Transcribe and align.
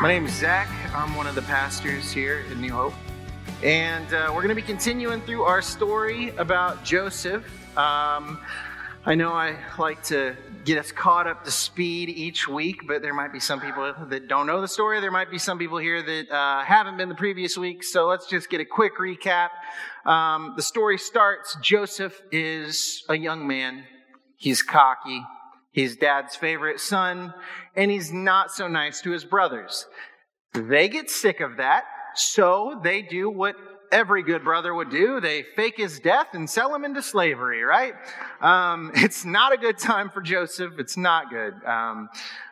My 0.00 0.08
name 0.08 0.24
is 0.24 0.32
Zach. 0.32 0.66
I'm 0.94 1.14
one 1.14 1.26
of 1.26 1.34
the 1.34 1.42
pastors 1.42 2.10
here 2.10 2.42
at 2.50 2.56
New 2.56 2.72
Hope. 2.72 2.94
And 3.62 4.06
uh, 4.14 4.28
we're 4.28 4.40
going 4.40 4.48
to 4.48 4.54
be 4.54 4.62
continuing 4.62 5.20
through 5.20 5.42
our 5.42 5.60
story 5.60 6.30
about 6.38 6.82
Joseph. 6.82 7.44
Um, 7.76 8.40
I 9.04 9.14
know 9.14 9.34
I 9.34 9.56
like 9.78 10.02
to 10.04 10.34
get 10.64 10.78
us 10.78 10.90
caught 10.90 11.26
up 11.26 11.44
to 11.44 11.50
speed 11.50 12.08
each 12.08 12.48
week, 12.48 12.86
but 12.88 13.02
there 13.02 13.12
might 13.12 13.30
be 13.30 13.40
some 13.40 13.60
people 13.60 13.92
that 14.06 14.26
don't 14.26 14.46
know 14.46 14.62
the 14.62 14.68
story. 14.68 15.00
There 15.00 15.10
might 15.10 15.30
be 15.30 15.36
some 15.36 15.58
people 15.58 15.76
here 15.76 16.02
that 16.02 16.30
uh, 16.30 16.64
haven't 16.64 16.96
been 16.96 17.10
the 17.10 17.14
previous 17.14 17.58
week. 17.58 17.84
So 17.84 18.06
let's 18.06 18.26
just 18.26 18.48
get 18.48 18.62
a 18.62 18.64
quick 18.64 18.96
recap. 18.96 19.50
Um, 20.06 20.54
the 20.56 20.62
story 20.62 20.96
starts 20.96 21.58
Joseph 21.60 22.18
is 22.32 23.04
a 23.10 23.18
young 23.18 23.46
man, 23.46 23.84
he's 24.38 24.62
cocky, 24.62 25.22
He's 25.72 25.96
dad's 25.96 26.36
favorite 26.36 26.80
son, 26.80 27.32
and 27.76 27.90
he's 27.90 28.12
not 28.12 28.50
so 28.50 28.66
nice 28.66 29.00
to 29.02 29.10
his 29.10 29.24
brothers. 29.24 29.86
They 30.52 30.88
get 30.88 31.10
sick 31.10 31.40
of 31.40 31.58
that, 31.58 31.84
so 32.14 32.80
they 32.82 33.02
do 33.02 33.30
what 33.30 33.54
every 33.92 34.22
good 34.22 34.44
brother 34.44 34.74
would 34.74 34.90
do. 34.90 35.20
They 35.20 35.42
fake 35.42 35.76
his 35.76 36.00
death 36.00 36.28
and 36.32 36.48
sell 36.48 36.74
him 36.74 36.84
into 36.84 37.02
slavery, 37.02 37.62
right? 37.62 37.94
Um, 38.40 38.92
it's 38.94 39.24
not 39.24 39.52
a 39.52 39.56
good 39.56 39.78
time 39.78 40.10
for 40.10 40.20
Joseph. 40.20 40.78
It's 40.78 40.96
not 40.96 41.30
good. 41.30 41.54
Um, 41.64 42.08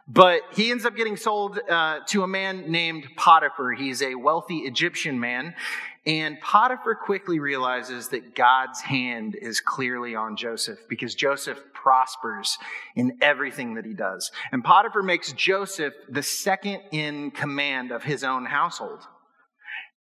but 0.06 0.40
he 0.52 0.70
ends 0.70 0.86
up 0.86 0.96
getting 0.96 1.16
sold 1.16 1.58
uh, 1.68 2.00
to 2.08 2.22
a 2.22 2.26
man 2.26 2.70
named 2.70 3.06
Potiphar. 3.16 3.72
He's 3.72 4.00
a 4.00 4.14
wealthy 4.14 4.58
Egyptian 4.58 5.20
man. 5.20 5.54
And 6.06 6.40
Potiphar 6.40 6.94
quickly 6.94 7.38
realizes 7.38 8.08
that 8.08 8.34
God's 8.34 8.80
hand 8.80 9.34
is 9.34 9.60
clearly 9.60 10.14
on 10.14 10.36
Joseph 10.36 10.78
because 10.88 11.14
Joseph 11.14 11.62
prospers 11.74 12.56
in 12.96 13.18
everything 13.20 13.74
that 13.74 13.84
he 13.84 13.92
does. 13.92 14.32
And 14.50 14.64
Potiphar 14.64 15.02
makes 15.02 15.32
Joseph 15.32 15.92
the 16.08 16.22
second 16.22 16.80
in 16.92 17.30
command 17.30 17.92
of 17.92 18.02
his 18.02 18.24
own 18.24 18.46
household. 18.46 19.06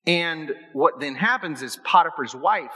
And 0.08 0.54
what 0.72 1.00
then 1.00 1.16
happens 1.16 1.62
is 1.62 1.78
Potiphar's 1.84 2.34
wife 2.34 2.72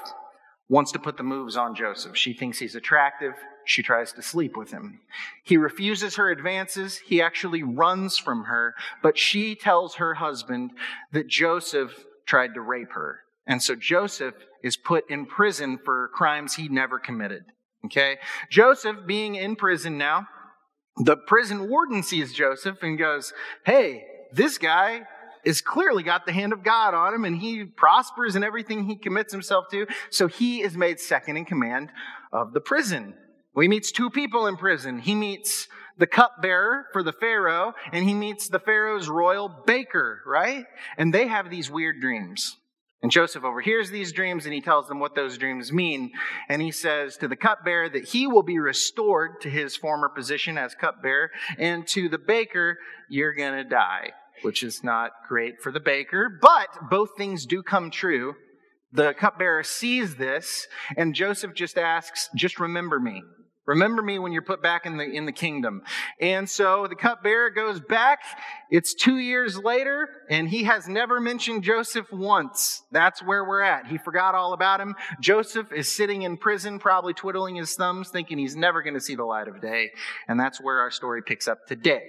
wants 0.68 0.92
to 0.92 1.00
put 1.00 1.18
the 1.18 1.24
moves 1.24 1.58
on 1.58 1.76
Joseph. 1.76 2.16
She 2.16 2.34
thinks 2.34 2.60
he's 2.60 2.76
attractive. 2.76 3.34
She 3.66 3.82
tries 3.82 4.12
to 4.14 4.22
sleep 4.22 4.58
with 4.58 4.72
him. 4.72 5.00
He 5.44 5.58
refuses 5.58 6.18
her 6.18 6.30
advances. 6.30 6.98
He 6.98 7.22
actually 7.22 7.64
runs 7.64 8.18
from 8.18 8.46
her, 8.46 8.76
but 9.02 9.18
she 9.18 9.56
tells 9.56 9.96
her 9.96 10.16
husband 10.16 10.72
that 11.14 11.28
Joseph 11.28 12.06
tried 12.26 12.54
to 12.54 12.62
rape 12.62 12.92
her. 12.94 13.22
And 13.48 13.62
so 13.62 13.76
Joseph 13.76 14.36
is 14.64 14.78
put 14.78 15.10
in 15.10 15.26
prison 15.26 15.80
for 15.84 16.10
crimes 16.14 16.56
he 16.56 16.68
never 16.68 17.00
committed. 17.00 17.44
Okay? 17.86 18.18
Joseph 18.50 18.98
being 19.06 19.36
in 19.36 19.56
prison 19.56 19.98
now, 19.98 20.28
the 20.98 21.18
prison 21.18 21.70
warden 21.70 22.04
sees 22.04 22.34
Joseph 22.34 22.84
and 22.84 22.98
goes, 22.98 23.34
Hey, 23.66 24.04
this 24.32 24.58
guy 24.58 25.02
is 25.46 25.62
clearly 25.62 26.04
got 26.04 26.26
the 26.26 26.32
hand 26.32 26.54
of 26.54 26.64
God 26.64 26.94
on 26.94 27.14
him 27.14 27.26
and 27.26 27.38
he 27.38 27.66
prospers 27.66 28.36
in 28.36 28.44
everything 28.44 28.86
he 28.86 28.96
commits 28.96 29.32
himself 29.32 29.66
to. 29.72 29.88
So 30.10 30.28
he 30.28 30.62
is 30.62 30.76
made 30.76 31.00
second 31.00 31.38
in 31.38 31.46
command 31.46 31.90
of 32.32 32.54
the 32.54 32.62
prison. 32.62 33.16
Well, 33.54 33.64
he 33.64 33.68
meets 33.68 33.92
two 33.92 34.10
people 34.10 34.48
in 34.48 34.58
prison. 34.58 35.00
He 35.00 35.16
meets 35.16 35.68
the 35.98 36.08
cupbearer 36.08 36.86
for 36.94 37.04
the 37.04 37.12
Pharaoh, 37.12 37.74
and 37.92 38.08
he 38.08 38.14
meets 38.14 38.48
the 38.48 38.60
Pharaoh's 38.60 39.10
royal 39.10 39.50
baker, 39.68 40.22
right? 40.26 40.66
And 40.98 41.14
they 41.14 41.28
have 41.28 41.50
these 41.50 41.70
weird 41.70 42.00
dreams. 42.00 42.58
And 43.04 43.12
Joseph 43.12 43.44
overhears 43.44 43.90
these 43.90 44.12
dreams 44.12 44.46
and 44.46 44.54
he 44.54 44.62
tells 44.62 44.88
them 44.88 45.00
what 45.00 45.16
those 45.16 45.38
dreams 45.38 45.72
mean. 45.72 46.12
And 46.48 46.62
he 46.62 46.72
says 46.72 47.18
to 47.18 47.28
the 47.28 47.36
cupbearer 47.36 47.90
that 47.90 48.06
he 48.06 48.28
will 48.28 48.44
be 48.44 48.60
restored 48.60 49.42
to 49.42 49.50
his 49.50 49.76
former 49.76 50.08
position 50.08 50.58
as 50.58 50.76
cupbearer, 50.76 51.32
and 51.58 51.88
to 51.88 52.10
the 52.10 52.20
baker, 52.20 52.78
you're 53.10 53.34
going 53.34 53.54
to 53.54 53.68
die, 53.68 54.12
which 54.44 54.64
is 54.64 54.84
not 54.84 55.12
great 55.28 55.62
for 55.62 55.72
the 55.72 55.80
baker, 55.80 56.40
but 56.42 56.90
both 56.90 57.12
things 57.18 57.46
do 57.46 57.64
come 57.64 57.92
true. 57.92 58.36
The 58.94 59.14
cupbearer 59.14 59.64
sees 59.64 60.16
this, 60.16 60.68
and 60.98 61.16
Joseph 61.16 61.54
just 61.54 61.78
asks, 61.78 62.30
Just 62.36 62.60
remember 62.60 63.00
me. 63.00 63.24
Remember 63.68 64.02
me 64.02 64.18
when 64.18 64.32
you're 64.32 64.42
put 64.42 64.64
back 64.64 64.86
in 64.86 64.98
the, 64.98 65.04
in 65.04 65.26
the 65.26 65.32
kingdom. 65.32 65.84
And 66.20 66.50
so 66.50 66.88
the 66.88 66.96
cupbearer 66.96 67.52
goes 67.52 67.80
back. 67.80 68.20
It's 68.72 68.96
two 68.96 69.18
years 69.18 69.56
later, 69.56 70.10
and 70.30 70.50
he 70.50 70.64
has 70.64 70.88
never 70.88 71.22
mentioned 71.22 71.64
Joseph 71.64 72.12
once. 72.12 72.82
That's 72.92 73.22
where 73.22 73.46
we're 73.46 73.62
at. 73.62 73.86
He 73.86 74.00
forgot 74.00 74.34
all 74.34 74.54
about 74.54 74.82
him. 74.82 74.96
Joseph 75.22 75.72
is 75.72 75.90
sitting 75.92 76.24
in 76.24 76.38
prison, 76.38 76.80
probably 76.80 77.14
twiddling 77.14 77.56
his 77.56 77.76
thumbs, 77.76 78.10
thinking 78.10 78.40
he's 78.40 78.56
never 78.56 78.82
going 78.82 78.96
to 78.96 79.00
see 79.00 79.16
the 79.16 79.24
light 79.26 79.48
of 79.48 79.62
day. 79.62 79.92
And 80.28 80.40
that's 80.40 80.60
where 80.60 80.80
our 80.80 80.92
story 80.92 81.22
picks 81.22 81.48
up 81.48 81.68
today. 81.68 82.04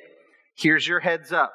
Here's 0.56 0.88
your 0.88 1.00
heads 1.00 1.32
up. 1.32 1.52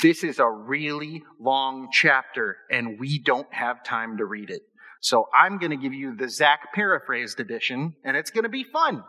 This 0.00 0.24
is 0.24 0.38
a 0.38 0.48
really 0.48 1.22
long 1.38 1.88
chapter, 1.92 2.56
and 2.70 2.98
we 2.98 3.18
don't 3.18 3.52
have 3.52 3.84
time 3.84 4.16
to 4.18 4.24
read 4.24 4.48
it. 4.48 4.62
So 5.00 5.28
I'm 5.38 5.58
going 5.58 5.70
to 5.70 5.76
give 5.76 5.92
you 5.92 6.16
the 6.16 6.30
Zach 6.30 6.72
paraphrased 6.72 7.40
edition, 7.40 7.94
and 8.04 8.16
it's 8.16 8.30
going 8.30 8.44
to 8.44 8.48
be 8.48 8.64
fun. 8.64 9.04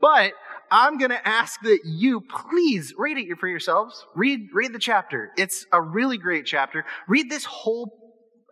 But 0.00 0.32
I'm 0.70 0.98
going 0.98 1.10
to 1.10 1.28
ask 1.28 1.60
that 1.60 1.80
you 1.84 2.22
please 2.22 2.94
read 2.96 3.18
it 3.18 3.38
for 3.38 3.46
yourselves. 3.46 4.04
Read, 4.16 4.48
read 4.52 4.72
the 4.72 4.78
chapter. 4.78 5.30
It's 5.36 5.66
a 5.70 5.80
really 5.80 6.18
great 6.18 6.46
chapter. 6.46 6.84
Read 7.06 7.30
this 7.30 7.44
whole 7.44 8.03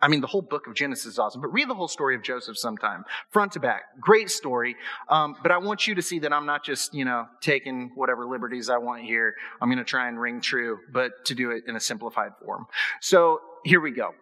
I 0.03 0.09
mean, 0.09 0.21
the 0.21 0.27
whole 0.27 0.41
book 0.41 0.67
of 0.67 0.75
Genesis 0.75 1.05
is 1.05 1.19
awesome, 1.19 1.41
but 1.41 1.53
read 1.53 1.69
the 1.69 1.75
whole 1.75 1.87
story 1.87 2.15
of 2.15 2.21
Joseph 2.21 2.57
sometime, 2.57 3.05
front 3.29 3.53
to 3.53 3.59
back. 3.59 3.83
Great 3.99 4.29
story. 4.29 4.75
Um, 5.09 5.35
but 5.41 5.51
I 5.51 5.57
want 5.57 5.87
you 5.87 5.95
to 5.95 6.01
see 6.01 6.19
that 6.19 6.33
I'm 6.33 6.45
not 6.45 6.63
just, 6.63 6.93
you 6.93 7.05
know, 7.05 7.25
taking 7.41 7.91
whatever 7.95 8.25
liberties 8.25 8.69
I 8.69 8.77
want 8.77 9.03
here. 9.03 9.33
I'm 9.61 9.69
going 9.69 9.79
to 9.79 9.83
try 9.83 10.07
and 10.07 10.19
ring 10.19 10.41
true, 10.41 10.77
but 10.91 11.25
to 11.25 11.35
do 11.35 11.51
it 11.51 11.63
in 11.67 11.75
a 11.75 11.79
simplified 11.79 12.31
form. 12.43 12.65
So 13.01 13.39
here 13.63 13.79
we 13.79 13.91
go. 13.91 14.13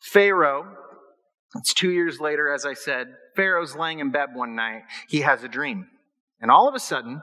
Pharaoh 0.00 0.76
it's 1.54 1.72
two 1.72 1.90
years 1.90 2.20
later, 2.20 2.52
as 2.52 2.66
I 2.66 2.74
said, 2.74 3.08
Pharaoh's 3.34 3.74
laying 3.74 4.00
in 4.00 4.10
bed 4.10 4.30
one 4.34 4.54
night. 4.54 4.82
He 5.08 5.20
has 5.20 5.42
a 5.44 5.48
dream. 5.48 5.88
And 6.40 6.50
all 6.50 6.68
of 6.68 6.74
a 6.74 6.78
sudden, 6.78 7.22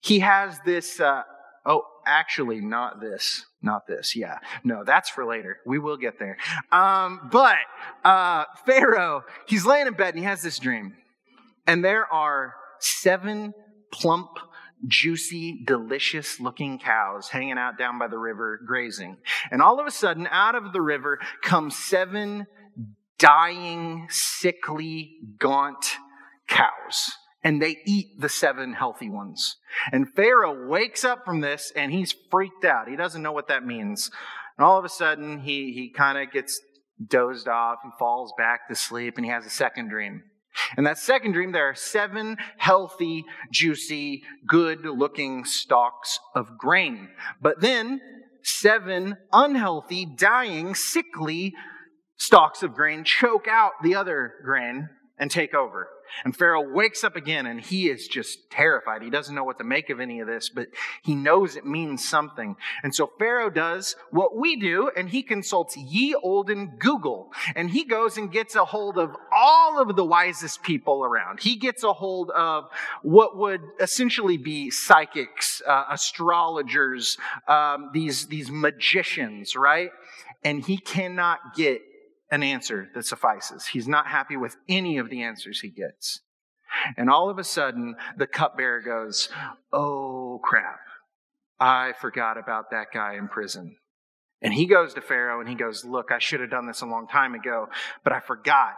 he 0.00 0.20
has 0.20 0.58
this, 0.64 1.00
uh, 1.00 1.22
oh, 1.66 1.82
actually, 2.08 2.60
not 2.60 3.00
this. 3.00 3.44
Not 3.62 3.86
this, 3.86 4.16
yeah. 4.16 4.38
No, 4.64 4.84
that's 4.84 5.10
for 5.10 5.24
later. 5.24 5.58
We 5.66 5.78
will 5.78 5.96
get 5.96 6.18
there. 6.18 6.38
Um, 6.70 7.28
but 7.30 7.58
uh, 8.04 8.44
Pharaoh, 8.64 9.24
he's 9.46 9.66
laying 9.66 9.86
in 9.86 9.94
bed 9.94 10.14
and 10.14 10.18
he 10.18 10.24
has 10.24 10.42
this 10.42 10.58
dream. 10.58 10.94
And 11.66 11.84
there 11.84 12.10
are 12.12 12.54
seven 12.78 13.52
plump, 13.92 14.30
juicy, 14.86 15.64
delicious 15.66 16.38
looking 16.40 16.78
cows 16.78 17.28
hanging 17.28 17.58
out 17.58 17.78
down 17.78 17.98
by 17.98 18.06
the 18.06 18.18
river 18.18 18.60
grazing. 18.64 19.16
And 19.50 19.60
all 19.60 19.80
of 19.80 19.86
a 19.86 19.90
sudden, 19.90 20.28
out 20.30 20.54
of 20.54 20.72
the 20.72 20.80
river 20.80 21.18
come 21.42 21.70
seven 21.70 22.46
dying, 23.18 24.06
sickly, 24.08 25.16
gaunt 25.38 25.84
cows. 26.46 27.10
And 27.44 27.62
they 27.62 27.78
eat 27.86 28.20
the 28.20 28.28
seven 28.28 28.72
healthy 28.72 29.08
ones. 29.08 29.56
And 29.92 30.12
Pharaoh 30.14 30.66
wakes 30.68 31.04
up 31.04 31.24
from 31.24 31.40
this 31.40 31.72
and 31.76 31.92
he's 31.92 32.14
freaked 32.30 32.64
out. 32.64 32.88
He 32.88 32.96
doesn't 32.96 33.22
know 33.22 33.32
what 33.32 33.48
that 33.48 33.64
means. 33.64 34.10
And 34.56 34.64
all 34.64 34.78
of 34.78 34.84
a 34.84 34.88
sudden, 34.88 35.40
he, 35.40 35.72
he 35.72 35.90
kind 35.90 36.18
of 36.18 36.32
gets 36.32 36.60
dozed 37.04 37.46
off 37.46 37.78
and 37.84 37.92
falls 37.98 38.32
back 38.36 38.68
to 38.68 38.74
sleep 38.74 39.16
and 39.16 39.24
he 39.24 39.30
has 39.30 39.46
a 39.46 39.50
second 39.50 39.88
dream. 39.88 40.24
And 40.76 40.86
that 40.86 40.98
second 40.98 41.32
dream, 41.32 41.52
there 41.52 41.68
are 41.68 41.74
seven 41.74 42.36
healthy, 42.56 43.24
juicy, 43.52 44.22
good 44.46 44.84
looking 44.84 45.44
stalks 45.44 46.18
of 46.34 46.58
grain. 46.58 47.08
But 47.40 47.60
then, 47.60 48.00
seven 48.42 49.16
unhealthy, 49.32 50.06
dying, 50.06 50.74
sickly 50.74 51.54
stalks 52.16 52.62
of 52.62 52.74
grain 52.74 53.04
choke 53.04 53.46
out 53.48 53.72
the 53.82 53.94
other 53.94 54.34
grain. 54.44 54.88
and 55.20 55.32
take 55.32 55.52
over. 55.52 55.88
And 56.24 56.36
Pharaoh 56.36 56.72
wakes 56.72 57.04
up 57.04 57.16
again 57.16 57.46
and 57.46 57.60
he 57.60 57.88
is 57.88 58.08
just 58.08 58.50
terrified. 58.50 59.02
He 59.02 59.10
doesn't 59.10 59.34
know 59.34 59.44
what 59.44 59.58
to 59.58 59.64
make 59.64 59.90
of 59.90 60.00
any 60.00 60.20
of 60.20 60.26
this, 60.26 60.48
but 60.48 60.68
he 61.02 61.14
knows 61.14 61.56
it 61.56 61.66
means 61.66 62.08
something. 62.08 62.56
And 62.82 62.94
so 62.94 63.10
Pharaoh 63.18 63.50
does 63.50 63.96
what 64.10 64.36
we 64.36 64.56
do 64.56 64.90
and 64.96 65.08
he 65.08 65.22
consults 65.22 65.76
ye 65.76 66.14
olden 66.14 66.76
Google 66.78 67.32
and 67.54 67.70
he 67.70 67.84
goes 67.84 68.16
and 68.16 68.30
gets 68.32 68.54
a 68.54 68.64
hold 68.64 68.98
of 68.98 69.16
all 69.32 69.80
of 69.80 69.96
the 69.96 70.04
wisest 70.04 70.62
people 70.62 71.04
around. 71.04 71.40
He 71.40 71.56
gets 71.56 71.82
a 71.82 71.92
hold 71.92 72.30
of 72.30 72.68
what 73.02 73.36
would 73.36 73.62
essentially 73.80 74.36
be 74.36 74.70
psychics, 74.70 75.62
uh, 75.66 75.84
astrologers, 75.90 77.18
um, 77.46 77.90
these, 77.92 78.26
these 78.26 78.50
magicians, 78.50 79.56
right? 79.56 79.90
And 80.44 80.64
he 80.64 80.78
cannot 80.78 81.54
get 81.56 81.82
an 82.30 82.42
answer 82.42 82.88
that 82.94 83.06
suffices. 83.06 83.66
He's 83.66 83.88
not 83.88 84.06
happy 84.06 84.36
with 84.36 84.56
any 84.68 84.98
of 84.98 85.10
the 85.10 85.22
answers 85.22 85.60
he 85.60 85.68
gets. 85.68 86.20
And 86.96 87.08
all 87.08 87.30
of 87.30 87.38
a 87.38 87.44
sudden, 87.44 87.96
the 88.16 88.26
cupbearer 88.26 88.80
goes, 88.80 89.28
Oh 89.72 90.40
crap, 90.42 90.80
I 91.58 91.94
forgot 92.00 92.38
about 92.38 92.70
that 92.70 92.88
guy 92.92 93.14
in 93.14 93.28
prison. 93.28 93.76
And 94.40 94.54
he 94.54 94.66
goes 94.66 94.94
to 94.94 95.00
Pharaoh 95.00 95.40
and 95.40 95.48
he 95.48 95.54
goes, 95.54 95.84
Look, 95.84 96.12
I 96.12 96.18
should 96.18 96.40
have 96.40 96.50
done 96.50 96.66
this 96.66 96.82
a 96.82 96.86
long 96.86 97.08
time 97.08 97.34
ago, 97.34 97.68
but 98.04 98.12
I 98.12 98.20
forgot. 98.20 98.74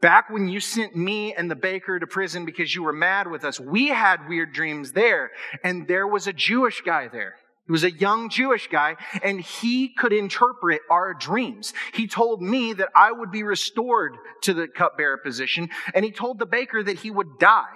Back 0.00 0.30
when 0.30 0.48
you 0.48 0.60
sent 0.60 0.96
me 0.96 1.34
and 1.34 1.50
the 1.50 1.56
baker 1.56 1.98
to 1.98 2.06
prison 2.06 2.46
because 2.46 2.74
you 2.74 2.82
were 2.82 2.92
mad 2.92 3.30
with 3.30 3.44
us, 3.44 3.60
we 3.60 3.88
had 3.88 4.28
weird 4.28 4.52
dreams 4.52 4.92
there, 4.92 5.30
and 5.62 5.86
there 5.86 6.06
was 6.06 6.26
a 6.26 6.32
Jewish 6.32 6.80
guy 6.80 7.08
there. 7.08 7.34
He 7.70 7.72
was 7.72 7.84
a 7.84 7.92
young 7.92 8.30
Jewish 8.30 8.66
guy 8.66 8.96
and 9.22 9.40
he 9.40 9.90
could 9.90 10.12
interpret 10.12 10.80
our 10.90 11.14
dreams. 11.14 11.72
He 11.94 12.08
told 12.08 12.42
me 12.42 12.72
that 12.72 12.88
I 12.96 13.12
would 13.12 13.30
be 13.30 13.44
restored 13.44 14.16
to 14.42 14.54
the 14.54 14.66
cupbearer 14.66 15.18
position 15.18 15.68
and 15.94 16.04
he 16.04 16.10
told 16.10 16.40
the 16.40 16.46
baker 16.46 16.82
that 16.82 16.98
he 16.98 17.12
would 17.12 17.38
die. 17.38 17.70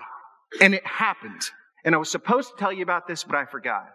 And 0.61 0.75
it 0.75 0.85
happened. 0.85 1.43
And 1.85 1.95
I 1.95 1.99
was 1.99 2.11
supposed 2.11 2.51
to 2.51 2.57
tell 2.57 2.73
you 2.73 2.83
about 2.83 3.07
this, 3.07 3.23
but 3.23 3.37
I 3.37 3.45
forgot. 3.45 3.87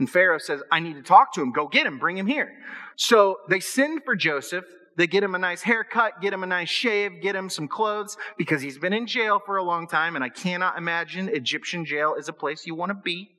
And 0.00 0.10
Pharaoh 0.10 0.38
says, 0.38 0.60
I 0.72 0.80
need 0.80 0.94
to 0.94 1.02
talk 1.02 1.32
to 1.34 1.40
him. 1.40 1.52
Go 1.52 1.68
get 1.68 1.86
him. 1.86 2.00
Bring 2.00 2.18
him 2.18 2.26
here. 2.26 2.52
So 2.96 3.36
they 3.48 3.60
send 3.60 4.02
for 4.04 4.16
Joseph. 4.16 4.64
They 4.98 5.06
get 5.06 5.22
him 5.22 5.36
a 5.36 5.38
nice 5.38 5.62
haircut, 5.62 6.20
get 6.20 6.32
him 6.32 6.42
a 6.42 6.46
nice 6.46 6.68
shave, 6.68 7.22
get 7.22 7.36
him 7.36 7.48
some 7.48 7.68
clothes 7.68 8.16
because 8.36 8.60
he's 8.60 8.78
been 8.78 8.92
in 8.92 9.06
jail 9.06 9.40
for 9.46 9.56
a 9.56 9.62
long 9.62 9.86
time. 9.86 10.16
And 10.16 10.24
I 10.24 10.28
cannot 10.28 10.76
imagine 10.76 11.28
Egyptian 11.28 11.84
jail 11.84 12.16
is 12.18 12.28
a 12.28 12.32
place 12.32 12.66
you 12.66 12.74
want 12.74 12.90
to 12.90 12.94
be. 12.94 13.30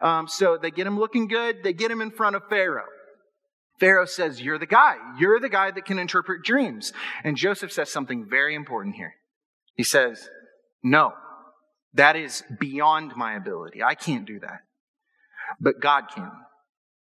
Um, 0.00 0.26
so 0.26 0.56
they 0.56 0.70
get 0.70 0.86
him 0.86 0.98
looking 0.98 1.28
good. 1.28 1.62
They 1.62 1.74
get 1.74 1.90
him 1.90 2.00
in 2.00 2.12
front 2.12 2.34
of 2.34 2.42
Pharaoh. 2.48 2.86
Pharaoh 3.78 4.06
says, 4.06 4.40
You're 4.40 4.58
the 4.58 4.64
guy. 4.64 4.96
You're 5.18 5.38
the 5.38 5.50
guy 5.50 5.70
that 5.70 5.84
can 5.84 5.98
interpret 5.98 6.44
dreams. 6.44 6.94
And 7.24 7.36
Joseph 7.36 7.72
says 7.72 7.90
something 7.90 8.26
very 8.30 8.54
important 8.54 8.96
here. 8.96 9.12
He 9.74 9.84
says, 9.84 10.30
No, 10.82 11.12
that 11.92 12.16
is 12.16 12.42
beyond 12.58 13.16
my 13.16 13.34
ability. 13.34 13.82
I 13.82 13.96
can't 13.96 14.24
do 14.24 14.40
that. 14.40 14.60
But 15.60 15.78
God 15.78 16.04
can. 16.14 16.32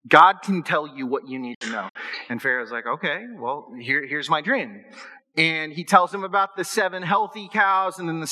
God 0.08 0.43
can 0.43 0.62
tell 0.62 0.87
you 0.87 1.06
what 1.06 1.29
you 1.29 1.38
need 1.38 1.56
to 1.61 1.70
know. 1.70 1.88
And 2.29 2.41
Pharaoh's 2.41 2.70
like, 2.70 2.87
okay, 2.87 3.25
well, 3.38 3.73
here, 3.81 4.06
here's 4.06 4.31
my 4.31 4.41
dream. 4.41 4.85
And 5.37 5.73
he 5.73 5.85
tells 5.85 6.14
him 6.14 6.25
about 6.25 6.56
the 6.56 6.64
seven 6.64 7.03
healthy 7.03 7.49
cows 7.53 7.99
and 7.99 8.08
then 8.08 8.20
the 8.20 8.26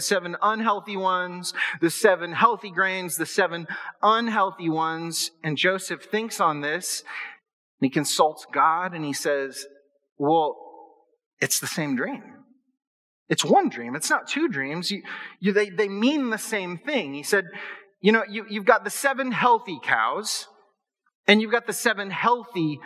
seven 0.00 0.36
unhealthy 0.40 0.96
ones, 0.96 1.52
the 1.80 1.90
seven 1.90 2.32
healthy 2.32 2.70
grains, 2.70 3.16
the 3.16 3.26
seven 3.26 3.66
unhealthy 4.02 4.70
ones. 4.70 5.32
And 5.42 5.58
Joseph 5.58 6.04
thinks 6.04 6.40
on 6.40 6.62
this 6.62 7.02
and 7.80 7.86
he 7.86 7.90
consults 7.90 8.46
God 8.52 8.94
and 8.94 9.04
he 9.04 9.12
says, 9.12 9.66
well, 10.16 10.56
it's 11.40 11.60
the 11.60 11.66
same 11.66 11.94
dream. 11.94 12.22
It's 13.28 13.44
one 13.44 13.68
dream. 13.68 13.94
It's 13.94 14.08
not 14.08 14.28
two 14.28 14.48
dreams. 14.48 14.90
You, 14.90 15.02
you, 15.40 15.52
they, 15.52 15.68
they 15.68 15.88
mean 15.88 16.30
the 16.30 16.38
same 16.38 16.78
thing. 16.78 17.12
He 17.12 17.22
said, 17.22 17.44
you 18.00 18.12
know, 18.12 18.24
you, 18.30 18.46
you've 18.48 18.64
got 18.64 18.84
the 18.84 18.90
seven 18.90 19.32
healthy 19.32 19.78
cows 19.82 20.46
and 21.26 21.40
you've 21.40 21.52
got 21.52 21.66
the 21.66 21.72
seven 21.72 22.10
healthy 22.10 22.80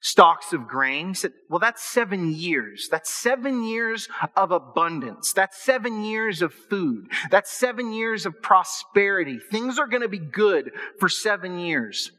stalks 0.00 0.52
of 0.52 0.66
grain. 0.66 1.08
He 1.08 1.14
said, 1.14 1.32
well, 1.48 1.60
that's 1.60 1.82
seven 1.82 2.34
years. 2.34 2.88
That's 2.90 3.12
seven 3.12 3.64
years 3.64 4.08
of 4.36 4.50
abundance. 4.50 5.32
That's 5.32 5.62
seven 5.62 6.04
years 6.04 6.42
of 6.42 6.52
food. 6.52 7.06
That's 7.30 7.52
seven 7.52 7.92
years 7.92 8.26
of 8.26 8.42
prosperity. 8.42 9.38
Things 9.38 9.78
are 9.78 9.86
going 9.86 10.02
to 10.02 10.08
be 10.08 10.18
good 10.18 10.72
for 10.98 11.08
seven 11.08 11.58
years. 11.58 12.10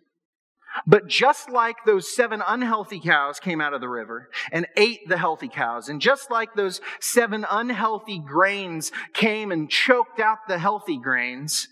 But 0.88 1.08
just 1.08 1.52
like 1.52 1.76
those 1.86 2.16
seven 2.16 2.42
unhealthy 2.48 3.00
cows 3.00 3.40
came 3.40 3.62
out 3.62 3.74
of 3.74 3.82
the 3.82 3.90
river 3.90 4.30
and 4.52 4.66
ate 4.76 5.08
the 5.08 5.18
healthy 5.18 5.48
cows, 5.48 5.88
and 5.88 6.02
just 6.02 6.32
like 6.32 6.56
those 6.56 6.82
seven 7.00 7.46
unhealthy 7.48 8.18
grains 8.18 8.92
came 9.14 9.52
and 9.52 9.70
choked 9.70 10.20
out 10.20 10.40
the 10.48 10.58
healthy 10.58 10.98
grains, 10.98 11.68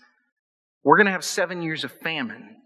we're 0.84 0.96
going 0.96 1.06
to 1.06 1.12
have 1.12 1.24
seven 1.24 1.62
years 1.62 1.82
of 1.82 1.90
famine. 1.90 2.61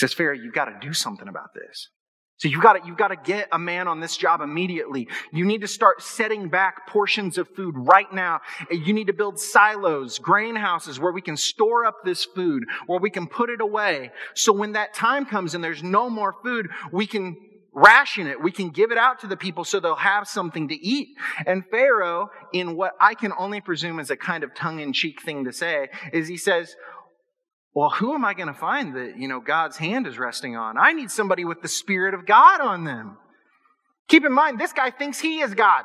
Says, 0.00 0.14
Pharaoh, 0.14 0.34
you've 0.34 0.54
got 0.54 0.64
to 0.64 0.76
do 0.80 0.92
something 0.94 1.28
about 1.28 1.54
this. 1.54 1.90
So 2.38 2.48
you've 2.48 2.62
got 2.62 2.72
to, 2.72 2.86
you've 2.86 2.96
got 2.96 3.08
to 3.08 3.16
get 3.16 3.48
a 3.52 3.58
man 3.58 3.86
on 3.86 4.00
this 4.00 4.16
job 4.16 4.40
immediately. 4.40 5.08
You 5.30 5.44
need 5.44 5.60
to 5.60 5.68
start 5.68 6.00
setting 6.00 6.48
back 6.48 6.86
portions 6.88 7.36
of 7.36 7.46
food 7.54 7.74
right 7.76 8.10
now. 8.10 8.40
You 8.70 8.94
need 8.94 9.08
to 9.08 9.12
build 9.12 9.38
silos, 9.38 10.18
grain 10.18 10.56
houses 10.56 10.98
where 10.98 11.12
we 11.12 11.20
can 11.20 11.36
store 11.36 11.84
up 11.84 11.96
this 12.02 12.24
food, 12.24 12.64
where 12.86 12.98
we 12.98 13.10
can 13.10 13.26
put 13.26 13.50
it 13.50 13.60
away. 13.60 14.10
So 14.34 14.54
when 14.54 14.72
that 14.72 14.94
time 14.94 15.26
comes 15.26 15.54
and 15.54 15.62
there's 15.62 15.82
no 15.82 16.08
more 16.08 16.34
food, 16.42 16.70
we 16.90 17.06
can 17.06 17.36
ration 17.74 18.26
it. 18.26 18.42
We 18.42 18.52
can 18.52 18.70
give 18.70 18.90
it 18.90 18.96
out 18.96 19.20
to 19.20 19.26
the 19.26 19.36
people 19.36 19.64
so 19.64 19.78
they'll 19.78 19.94
have 19.96 20.26
something 20.26 20.68
to 20.68 20.74
eat. 20.74 21.08
And 21.46 21.62
Pharaoh, 21.70 22.30
in 22.54 22.74
what 22.74 22.94
I 22.98 23.14
can 23.14 23.34
only 23.38 23.60
presume 23.60 24.00
is 24.00 24.10
a 24.10 24.16
kind 24.16 24.44
of 24.44 24.54
tongue 24.54 24.80
in 24.80 24.94
cheek 24.94 25.20
thing 25.20 25.44
to 25.44 25.52
say, 25.52 25.90
is 26.10 26.26
he 26.26 26.38
says, 26.38 26.74
well, 27.74 27.90
who 27.90 28.14
am 28.14 28.24
I 28.24 28.34
going 28.34 28.48
to 28.48 28.54
find 28.54 28.96
that, 28.96 29.16
you 29.16 29.28
know, 29.28 29.40
God's 29.40 29.76
hand 29.76 30.06
is 30.06 30.18
resting 30.18 30.56
on? 30.56 30.76
I 30.76 30.92
need 30.92 31.10
somebody 31.10 31.44
with 31.44 31.62
the 31.62 31.68
Spirit 31.68 32.14
of 32.14 32.26
God 32.26 32.60
on 32.60 32.84
them. 32.84 33.16
Keep 34.08 34.24
in 34.24 34.32
mind, 34.32 34.58
this 34.58 34.72
guy 34.72 34.90
thinks 34.90 35.20
he 35.20 35.40
is 35.40 35.54
God. 35.54 35.84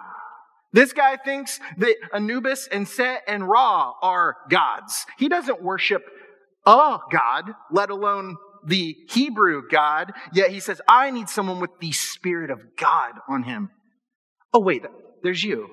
This 0.74 0.94
guy 0.94 1.18
thinks 1.18 1.60
that 1.78 1.96
Anubis 2.12 2.68
and 2.72 2.88
Set 2.88 3.22
and 3.28 3.48
Ra 3.48 3.94
are 4.02 4.36
gods. 4.50 5.06
He 5.18 5.30
doesn't 5.30 5.62
worship 5.62 6.04
a 6.66 6.98
God, 7.12 7.52
let 7.72 7.92
alone 7.92 8.38
the 8.66 8.96
Hebrew 9.10 9.62
God, 9.70 10.12
yet 10.34 10.50
he 10.50 10.60
says, 10.60 10.82
I 10.88 11.12
need 11.12 11.30
someone 11.30 11.60
with 11.60 11.80
the 11.80 11.92
Spirit 11.92 12.50
of 12.50 12.62
God 12.78 13.12
on 13.30 13.44
him. 13.44 13.70
Oh, 14.54 14.60
wait, 14.60 14.84
there's 15.22 15.44
you. 15.44 15.70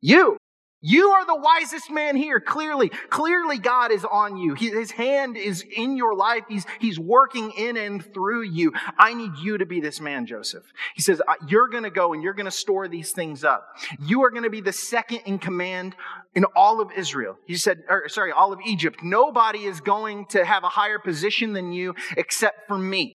You. 0.00 0.37
You 0.80 1.10
are 1.10 1.26
the 1.26 1.34
wisest 1.34 1.90
man 1.90 2.14
here. 2.14 2.38
Clearly, 2.38 2.90
clearly 3.10 3.58
God 3.58 3.90
is 3.90 4.04
on 4.04 4.36
you. 4.36 4.54
His 4.54 4.92
hand 4.92 5.36
is 5.36 5.64
in 5.74 5.96
your 5.96 6.14
life. 6.14 6.44
He's, 6.48 6.66
he's 6.78 7.00
working 7.00 7.50
in 7.50 7.76
and 7.76 8.04
through 8.14 8.42
you. 8.42 8.72
I 8.96 9.12
need 9.12 9.32
you 9.42 9.58
to 9.58 9.66
be 9.66 9.80
this 9.80 10.00
man, 10.00 10.24
Joseph. 10.26 10.62
He 10.94 11.02
says, 11.02 11.20
you're 11.48 11.66
going 11.68 11.82
to 11.82 11.90
go 11.90 12.12
and 12.12 12.22
you're 12.22 12.32
going 12.32 12.46
to 12.46 12.52
store 12.52 12.86
these 12.86 13.10
things 13.10 13.42
up. 13.42 13.66
You 14.00 14.22
are 14.22 14.30
going 14.30 14.44
to 14.44 14.50
be 14.50 14.60
the 14.60 14.72
second 14.72 15.22
in 15.26 15.40
command 15.40 15.96
in 16.36 16.44
all 16.54 16.80
of 16.80 16.92
Israel. 16.96 17.36
He 17.44 17.56
said, 17.56 17.78
or 17.88 18.08
sorry, 18.08 18.30
all 18.30 18.52
of 18.52 18.60
Egypt. 18.64 19.00
Nobody 19.02 19.64
is 19.64 19.80
going 19.80 20.26
to 20.26 20.44
have 20.44 20.62
a 20.62 20.68
higher 20.68 21.00
position 21.00 21.54
than 21.54 21.72
you 21.72 21.96
except 22.16 22.68
for 22.68 22.78
me. 22.78 23.14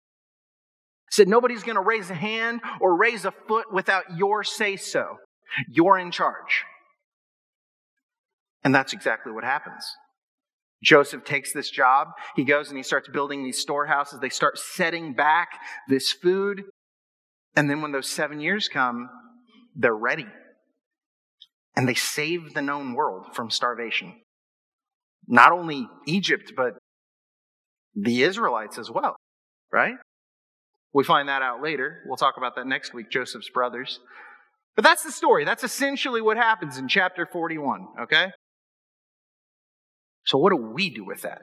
Said, 1.10 1.26
nobody's 1.26 1.64
going 1.64 1.76
to 1.76 1.82
raise 1.82 2.08
a 2.08 2.14
hand 2.14 2.60
or 2.80 2.96
raise 2.96 3.24
a 3.24 3.32
foot 3.32 3.72
without 3.72 4.16
your 4.16 4.44
say 4.44 4.76
so. 4.76 5.16
You're 5.68 5.98
in 5.98 6.12
charge. 6.12 6.64
And 8.68 8.74
that's 8.74 8.92
exactly 8.92 9.32
what 9.32 9.44
happens. 9.44 9.82
Joseph 10.84 11.24
takes 11.24 11.54
this 11.54 11.70
job. 11.70 12.08
He 12.36 12.44
goes 12.44 12.68
and 12.68 12.76
he 12.76 12.82
starts 12.82 13.08
building 13.08 13.42
these 13.42 13.58
storehouses. 13.58 14.20
They 14.20 14.28
start 14.28 14.58
setting 14.58 15.14
back 15.14 15.48
this 15.88 16.12
food. 16.12 16.64
And 17.56 17.70
then 17.70 17.80
when 17.80 17.92
those 17.92 18.10
seven 18.10 18.40
years 18.40 18.68
come, 18.68 19.08
they're 19.74 19.96
ready. 19.96 20.26
And 21.76 21.88
they 21.88 21.94
save 21.94 22.52
the 22.52 22.60
known 22.60 22.92
world 22.92 23.28
from 23.32 23.48
starvation. 23.48 24.12
Not 25.26 25.50
only 25.50 25.88
Egypt, 26.06 26.52
but 26.54 26.74
the 27.94 28.22
Israelites 28.24 28.76
as 28.76 28.90
well, 28.90 29.16
right? 29.72 29.94
We 30.92 31.04
find 31.04 31.30
that 31.30 31.40
out 31.40 31.62
later. 31.62 32.02
We'll 32.04 32.18
talk 32.18 32.34
about 32.36 32.54
that 32.56 32.66
next 32.66 32.92
week, 32.92 33.10
Joseph's 33.10 33.48
brothers. 33.48 33.98
But 34.76 34.84
that's 34.84 35.04
the 35.04 35.10
story. 35.10 35.46
That's 35.46 35.64
essentially 35.64 36.20
what 36.20 36.36
happens 36.36 36.76
in 36.76 36.86
chapter 36.86 37.24
41, 37.24 37.86
okay? 38.02 38.30
So, 40.28 40.36
what 40.36 40.50
do 40.50 40.56
we 40.56 40.90
do 40.90 41.06
with 41.06 41.22
that? 41.22 41.40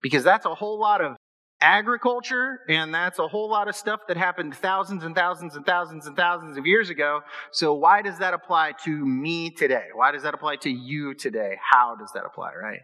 Because 0.00 0.22
that's 0.22 0.46
a 0.46 0.54
whole 0.54 0.78
lot 0.78 1.00
of 1.00 1.16
agriculture, 1.60 2.60
and 2.68 2.94
that's 2.94 3.18
a 3.18 3.26
whole 3.26 3.50
lot 3.50 3.66
of 3.66 3.74
stuff 3.74 3.98
that 4.06 4.16
happened 4.16 4.54
thousands 4.54 5.02
and 5.02 5.12
thousands 5.12 5.56
and 5.56 5.66
thousands 5.66 6.06
and 6.06 6.16
thousands 6.16 6.56
of 6.56 6.66
years 6.66 6.88
ago. 6.88 7.22
So, 7.50 7.74
why 7.74 8.00
does 8.00 8.20
that 8.20 8.32
apply 8.32 8.74
to 8.84 8.90
me 9.04 9.50
today? 9.50 9.86
Why 9.92 10.12
does 10.12 10.22
that 10.22 10.34
apply 10.34 10.56
to 10.62 10.70
you 10.70 11.14
today? 11.14 11.58
How 11.68 11.96
does 11.96 12.12
that 12.14 12.24
apply, 12.24 12.52
right? 12.54 12.78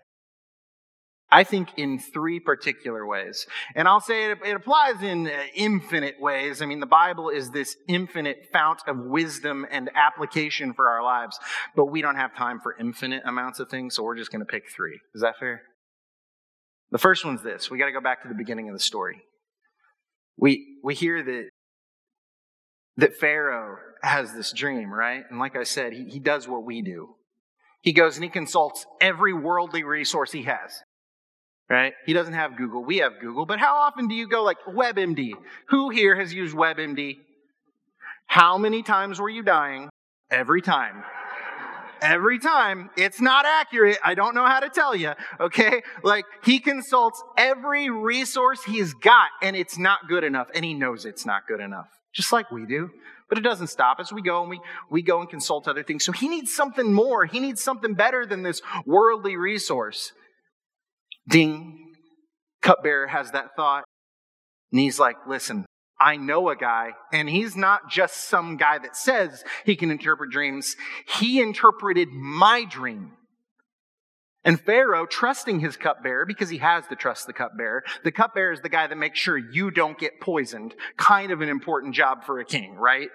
I 1.33 1.45
think 1.45 1.69
in 1.77 1.99
three 1.99 2.41
particular 2.41 3.07
ways. 3.07 3.47
And 3.77 3.87
I'll 3.87 4.01
say 4.01 4.33
it, 4.33 4.39
it, 4.45 4.57
applies 4.57 5.01
in 5.01 5.29
uh, 5.29 5.31
infinite 5.55 6.21
ways. 6.21 6.61
I 6.61 6.67
mean, 6.67 6.81
the 6.81 6.87
Bible 6.87 7.29
is 7.29 7.51
this 7.51 7.77
infinite 7.87 8.49
fount 8.53 8.81
of 8.89 8.99
wisdom 8.99 9.65
and 9.71 9.91
application 9.95 10.75
for 10.75 10.89
our 10.89 11.05
lives, 11.05 11.39
but 11.77 11.87
we 11.87 12.03
don't 12.03 12.17
have 12.17 12.35
time 12.35 12.59
for 12.59 12.77
infinite 12.79 13.23
amounts 13.25 13.61
of 13.61 13.69
things, 13.69 13.95
so 13.95 14.03
we're 14.03 14.17
just 14.17 14.33
going 14.33 14.45
to 14.45 14.47
pick 14.47 14.65
three. 14.75 14.99
Is 15.15 15.23
that 15.23 15.39
fair? 15.39 15.63
The 16.91 16.99
first 16.99 17.25
one's 17.25 17.43
this. 17.43 17.71
We 17.71 17.79
got 17.79 17.87
to 17.87 17.93
go 17.93 18.01
back 18.01 18.23
to 18.23 18.29
the 18.29 18.35
beginning 18.35 18.69
of 18.69 18.75
the 18.75 18.81
story. 18.81 19.23
We, 20.37 20.79
we 20.83 20.95
hear 20.95 21.23
that, 21.23 21.49
that 22.97 23.15
Pharaoh 23.15 23.77
has 24.03 24.35
this 24.35 24.53
dream, 24.53 24.93
right? 24.93 25.23
And 25.31 25.39
like 25.39 25.55
I 25.55 25.63
said, 25.63 25.93
he, 25.93 26.07
he 26.07 26.19
does 26.19 26.49
what 26.49 26.65
we 26.65 26.83
do. 26.83 27.15
He 27.83 27.93
goes 27.93 28.17
and 28.17 28.25
he 28.25 28.31
consults 28.31 28.85
every 29.01 29.33
worldly 29.33 29.85
resource 29.85 30.33
he 30.33 30.43
has 30.43 30.83
right? 31.71 31.95
He 32.05 32.13
doesn't 32.13 32.35
have 32.35 32.57
Google. 32.57 32.85
We 32.85 32.99
have 32.99 33.21
Google. 33.21 33.47
But 33.47 33.61
how 33.61 33.77
often 33.77 34.09
do 34.09 34.15
you 34.15 34.29
go 34.29 34.43
like 34.43 34.59
WebMD? 34.69 35.33
Who 35.69 35.91
here 35.91 36.17
has 36.17 36.35
used 36.35 36.55
WebMD? 36.55 37.19
How 38.27 38.59
many 38.59 38.83
times 38.83 39.21
were 39.21 39.31
you 39.31 39.43
dying? 39.43 39.89
Every 40.31 40.61
time. 40.61 41.05
Every 42.03 42.39
time. 42.39 42.91
It's 42.97 43.21
not 43.21 43.47
accurate. 43.47 43.99
I 44.05 44.15
don't 44.15 44.35
know 44.35 44.47
how 44.47 44.61
to 44.61 44.69
tell 44.69 44.97
you. 44.97 45.13
Okay. 45.39 45.83
Like 46.03 46.25
he 46.45 46.59
consults 46.59 47.23
every 47.39 47.89
resource 47.89 48.65
he's 48.65 48.93
got 48.95 49.29
and 49.43 49.55
it's 49.55 49.79
not 49.79 50.09
good 50.09 50.25
enough. 50.25 50.49
And 50.55 50.65
he 50.65 50.75
knows 50.75 51.05
it's 51.05 51.25
not 51.25 51.47
good 51.47 51.61
enough. 51.61 51.89
Just 52.13 52.33
like 52.33 52.51
we 52.51 52.67
do. 52.67 52.91
But 53.29 53.39
it 53.39 53.43
doesn't 53.43 53.69
stop 53.69 54.01
us. 54.01 54.13
We 54.13 54.23
go 54.23 54.41
and 54.41 54.51
we, 54.51 54.61
we 54.91 55.03
go 55.03 55.21
and 55.21 55.31
consult 55.31 55.69
other 55.69 55.85
things. 55.85 56.05
So 56.05 56.11
he 56.11 56.29
needs 56.29 56.53
something 56.53 56.93
more. 56.93 57.27
He 57.27 57.39
needs 57.39 57.63
something 57.63 57.95
better 57.95 58.27
than 58.27 58.43
this 58.43 58.61
worldly 58.85 59.37
resource. 59.37 60.13
Ding. 61.31 61.95
Cupbearer 62.61 63.07
has 63.07 63.31
that 63.31 63.57
thought. 63.57 63.85
And 64.73 64.81
he's 64.81 64.99
like, 64.99 65.17
listen, 65.27 65.65
I 65.99 66.17
know 66.17 66.49
a 66.49 66.57
guy, 66.57 66.93
and 67.13 67.29
he's 67.29 67.57
not 67.57 67.91
just 67.91 68.29
some 68.29 68.57
guy 68.57 68.79
that 68.79 68.97
says 68.97 69.45
he 69.65 69.77
can 69.77 69.91
interpret 69.91 70.31
dreams. 70.31 70.77
He 71.07 71.41
interpreted 71.41 72.09
my 72.09 72.65
dream. 72.65 73.13
And 74.43 74.59
Pharaoh, 74.59 75.05
trusting 75.05 75.61
his 75.61 75.77
cupbearer, 75.77 76.25
because 76.25 76.49
he 76.49 76.59
has 76.59 76.87
to 76.87 76.97
trust 76.97 77.27
the 77.27 77.35
cupbearer, 77.35 77.85
the 78.05 78.13
cupbearer 78.13 78.53
is 78.53 78.61
the 78.61 78.71
guy 78.71 78.87
that 78.87 78.97
makes 78.97 79.19
sure 79.19 79.37
you 79.37 79.71
don't 79.71 79.99
get 79.99 80.21
poisoned. 80.21 80.75
Kind 80.97 81.31
of 81.31 81.43
an 81.43 81.51
important 81.51 81.95
job 81.95 82.25
for 82.25 82.41
a 82.41 82.45
king, 82.47 82.75
right? 82.77 83.11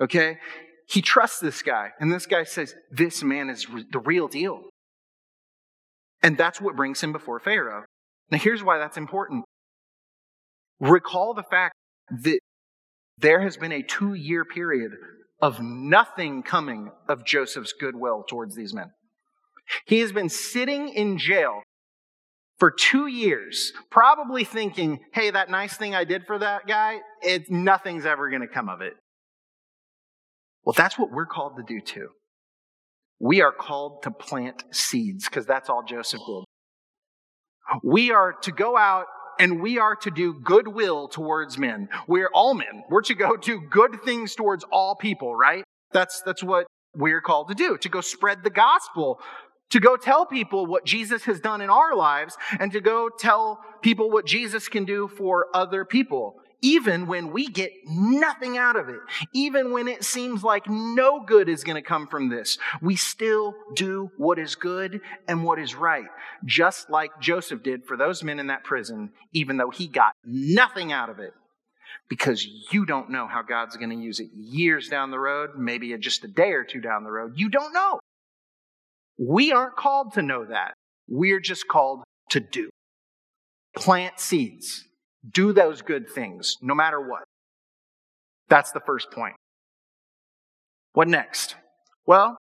Okay? 0.00 0.36
He 0.86 1.00
trusts 1.00 1.40
this 1.40 1.62
guy, 1.62 1.92
and 1.98 2.12
this 2.12 2.26
guy 2.26 2.44
says, 2.44 2.74
This 2.90 3.22
man 3.22 3.48
is 3.48 3.66
the 3.90 4.00
real 4.00 4.28
deal. 4.28 4.64
And 6.22 6.36
that's 6.36 6.60
what 6.60 6.76
brings 6.76 7.00
him 7.00 7.12
before 7.12 7.40
Pharaoh. 7.40 7.84
Now, 8.30 8.38
here's 8.38 8.62
why 8.62 8.78
that's 8.78 8.96
important. 8.96 9.44
Recall 10.78 11.34
the 11.34 11.42
fact 11.42 11.74
that 12.10 12.40
there 13.18 13.40
has 13.40 13.56
been 13.56 13.72
a 13.72 13.82
two 13.82 14.14
year 14.14 14.44
period 14.44 14.92
of 15.40 15.60
nothing 15.60 16.42
coming 16.42 16.90
of 17.08 17.24
Joseph's 17.24 17.72
goodwill 17.72 18.24
towards 18.28 18.54
these 18.54 18.74
men. 18.74 18.90
He 19.86 20.00
has 20.00 20.12
been 20.12 20.28
sitting 20.28 20.88
in 20.88 21.18
jail 21.18 21.62
for 22.58 22.70
two 22.70 23.06
years, 23.06 23.72
probably 23.90 24.44
thinking, 24.44 25.00
hey, 25.14 25.30
that 25.30 25.48
nice 25.48 25.76
thing 25.76 25.94
I 25.94 26.04
did 26.04 26.26
for 26.26 26.38
that 26.38 26.66
guy, 26.66 26.98
it, 27.22 27.50
nothing's 27.50 28.04
ever 28.04 28.28
going 28.28 28.42
to 28.42 28.48
come 28.48 28.68
of 28.68 28.82
it. 28.82 28.94
Well, 30.64 30.74
that's 30.76 30.98
what 30.98 31.10
we're 31.10 31.26
called 31.26 31.56
to 31.56 31.62
do 31.62 31.80
too. 31.80 32.10
We 33.20 33.42
are 33.42 33.52
called 33.52 34.02
to 34.04 34.10
plant 34.10 34.64
seeds 34.70 35.26
because 35.26 35.46
that's 35.46 35.68
all 35.68 35.82
Joseph 35.82 36.20
did. 36.26 36.44
We 37.84 38.10
are 38.10 38.32
to 38.42 38.50
go 38.50 38.76
out 38.76 39.06
and 39.38 39.60
we 39.60 39.78
are 39.78 39.94
to 39.96 40.10
do 40.10 40.34
goodwill 40.34 41.08
towards 41.08 41.58
men. 41.58 41.88
We're 42.08 42.30
all 42.32 42.54
men. 42.54 42.84
We're 42.88 43.02
to 43.02 43.14
go 43.14 43.36
do 43.36 43.60
good 43.60 44.02
things 44.04 44.34
towards 44.34 44.64
all 44.72 44.96
people, 44.96 45.36
right? 45.36 45.64
That's, 45.92 46.22
that's 46.24 46.42
what 46.42 46.66
we're 46.94 47.20
called 47.20 47.48
to 47.48 47.54
do, 47.54 47.76
to 47.78 47.88
go 47.88 48.00
spread 48.00 48.42
the 48.42 48.50
gospel, 48.50 49.20
to 49.70 49.80
go 49.80 49.96
tell 49.96 50.26
people 50.26 50.66
what 50.66 50.84
Jesus 50.84 51.24
has 51.24 51.40
done 51.40 51.60
in 51.60 51.70
our 51.70 51.94
lives, 51.94 52.36
and 52.58 52.72
to 52.72 52.80
go 52.80 53.08
tell 53.08 53.60
people 53.82 54.10
what 54.10 54.26
Jesus 54.26 54.68
can 54.68 54.84
do 54.84 55.08
for 55.08 55.46
other 55.54 55.84
people 55.84 56.36
even 56.62 57.06
when 57.06 57.32
we 57.32 57.46
get 57.46 57.72
nothing 57.86 58.58
out 58.58 58.76
of 58.76 58.88
it, 58.88 59.00
even 59.32 59.72
when 59.72 59.88
it 59.88 60.04
seems 60.04 60.42
like 60.42 60.68
no 60.68 61.20
good 61.20 61.48
is 61.48 61.64
going 61.64 61.76
to 61.76 61.88
come 61.88 62.06
from 62.06 62.28
this, 62.28 62.58
we 62.82 62.96
still 62.96 63.54
do 63.74 64.10
what 64.16 64.38
is 64.38 64.54
good 64.54 65.00
and 65.28 65.44
what 65.44 65.58
is 65.58 65.74
right, 65.74 66.06
just 66.44 66.90
like 66.90 67.10
Joseph 67.20 67.62
did 67.62 67.84
for 67.86 67.96
those 67.96 68.22
men 68.22 68.38
in 68.38 68.48
that 68.48 68.64
prison, 68.64 69.10
even 69.32 69.56
though 69.56 69.70
he 69.70 69.86
got 69.86 70.12
nothing 70.24 70.92
out 70.92 71.08
of 71.08 71.18
it. 71.18 71.32
Because 72.08 72.44
you 72.72 72.86
don't 72.86 73.10
know 73.10 73.28
how 73.28 73.42
God's 73.42 73.76
going 73.76 73.90
to 73.90 73.96
use 73.96 74.18
it 74.18 74.30
years 74.34 74.88
down 74.88 75.12
the 75.12 75.18
road, 75.18 75.50
maybe 75.56 75.96
just 75.98 76.24
a 76.24 76.28
day 76.28 76.52
or 76.52 76.64
two 76.64 76.80
down 76.80 77.04
the 77.04 77.10
road. 77.10 77.34
You 77.36 77.48
don't 77.48 77.72
know. 77.72 78.00
We 79.16 79.52
aren't 79.52 79.76
called 79.76 80.14
to 80.14 80.22
know 80.22 80.44
that. 80.44 80.74
We're 81.08 81.40
just 81.40 81.68
called 81.68 82.02
to 82.30 82.40
do. 82.40 82.68
Plant 83.76 84.18
seeds 84.18 84.84
do 85.28 85.52
those 85.52 85.82
good 85.82 86.08
things, 86.08 86.56
no 86.62 86.74
matter 86.74 87.00
what. 87.00 87.24
That's 88.48 88.72
the 88.72 88.80
first 88.80 89.10
point. 89.10 89.36
What 90.92 91.08
next? 91.08 91.56
Well, 92.06 92.36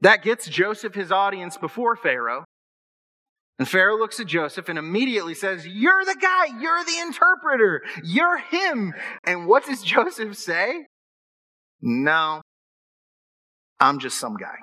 that 0.00 0.22
gets 0.22 0.46
Joseph 0.48 0.94
his 0.94 1.10
audience 1.10 1.56
before 1.56 1.96
Pharaoh. 1.96 2.44
And 3.58 3.68
Pharaoh 3.68 3.96
looks 3.96 4.18
at 4.18 4.26
Joseph 4.26 4.68
and 4.68 4.78
immediately 4.78 5.34
says, 5.34 5.66
You're 5.66 6.04
the 6.04 6.16
guy, 6.20 6.60
you're 6.60 6.84
the 6.84 6.98
interpreter, 7.00 7.82
you're 8.02 8.38
him. 8.38 8.92
And 9.24 9.46
what 9.46 9.64
does 9.64 9.82
Joseph 9.84 10.36
say? 10.36 10.86
No, 11.80 12.42
I'm 13.80 13.98
just 13.98 14.18
some 14.18 14.36
guy. 14.36 14.56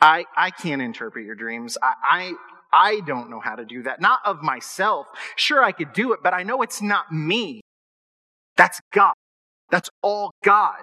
I, 0.00 0.24
I 0.36 0.50
can't 0.50 0.82
interpret 0.82 1.24
your 1.24 1.36
dreams. 1.36 1.78
I, 1.82 2.32
I, 2.72 3.00
don't 3.00 3.30
know 3.30 3.40
how 3.40 3.54
to 3.54 3.64
do 3.64 3.82
that. 3.84 4.00
Not 4.00 4.20
of 4.24 4.42
myself. 4.42 5.06
Sure, 5.36 5.62
I 5.62 5.72
could 5.72 5.92
do 5.92 6.12
it, 6.12 6.20
but 6.22 6.34
I 6.34 6.42
know 6.42 6.62
it's 6.62 6.82
not 6.82 7.12
me. 7.12 7.60
That's 8.56 8.80
God. 8.92 9.14
That's 9.70 9.90
all 10.02 10.32
God. 10.44 10.76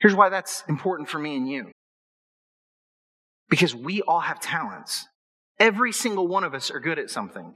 Here's 0.00 0.14
why 0.14 0.28
that's 0.28 0.64
important 0.68 1.08
for 1.08 1.18
me 1.18 1.36
and 1.36 1.48
you. 1.48 1.70
Because 3.48 3.74
we 3.74 4.02
all 4.02 4.20
have 4.20 4.40
talents. 4.40 5.06
Every 5.60 5.92
single 5.92 6.26
one 6.26 6.44
of 6.44 6.54
us 6.54 6.70
are 6.70 6.80
good 6.80 6.98
at 6.98 7.10
something. 7.10 7.54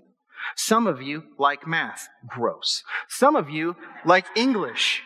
Some 0.54 0.86
of 0.86 1.02
you 1.02 1.24
like 1.38 1.66
math. 1.66 2.08
Gross. 2.28 2.84
Some 3.08 3.34
of 3.34 3.50
you 3.50 3.76
like 4.04 4.26
English. 4.36 5.02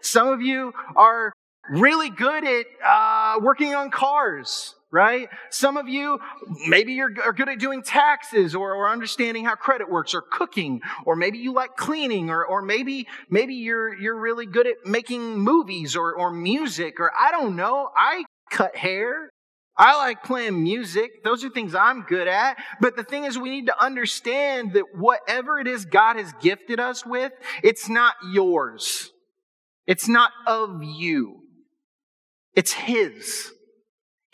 Some 0.00 0.28
of 0.28 0.40
you 0.40 0.72
are 0.96 1.32
really 1.70 2.10
good 2.10 2.44
at 2.44 2.66
uh, 2.84 3.40
working 3.40 3.74
on 3.74 3.90
cars 3.90 4.74
right? 4.96 5.28
Some 5.50 5.76
of 5.76 5.88
you, 5.88 6.18
maybe 6.66 6.94
you're 6.94 7.10
are 7.22 7.34
good 7.34 7.50
at 7.50 7.58
doing 7.58 7.82
taxes 7.82 8.54
or, 8.54 8.74
or 8.74 8.88
understanding 8.88 9.44
how 9.44 9.54
credit 9.54 9.90
works 9.90 10.14
or 10.14 10.22
cooking, 10.22 10.80
or 11.04 11.16
maybe 11.16 11.36
you 11.36 11.52
like 11.52 11.76
cleaning, 11.76 12.30
or, 12.30 12.46
or 12.46 12.62
maybe, 12.62 13.06
maybe 13.28 13.54
you're, 13.54 13.94
you're 13.94 14.18
really 14.18 14.46
good 14.46 14.66
at 14.66 14.76
making 14.86 15.38
movies 15.38 15.96
or, 15.96 16.14
or 16.14 16.30
music, 16.30 16.98
or 16.98 17.12
I 17.14 17.30
don't 17.30 17.56
know. 17.56 17.90
I 17.94 18.24
cut 18.50 18.74
hair. 18.74 19.28
I 19.76 19.98
like 19.98 20.24
playing 20.24 20.62
music. 20.62 21.22
Those 21.22 21.44
are 21.44 21.50
things 21.50 21.74
I'm 21.74 22.00
good 22.04 22.26
at. 22.26 22.56
But 22.80 22.96
the 22.96 23.04
thing 23.04 23.24
is, 23.24 23.38
we 23.38 23.50
need 23.50 23.66
to 23.66 23.84
understand 23.84 24.72
that 24.72 24.84
whatever 24.94 25.60
it 25.60 25.66
is 25.66 25.84
God 25.84 26.16
has 26.16 26.32
gifted 26.40 26.80
us 26.80 27.04
with, 27.04 27.32
it's 27.62 27.86
not 27.86 28.14
yours. 28.32 29.10
It's 29.86 30.08
not 30.08 30.30
of 30.46 30.82
you. 30.82 31.42
It's 32.54 32.72
His. 32.72 33.52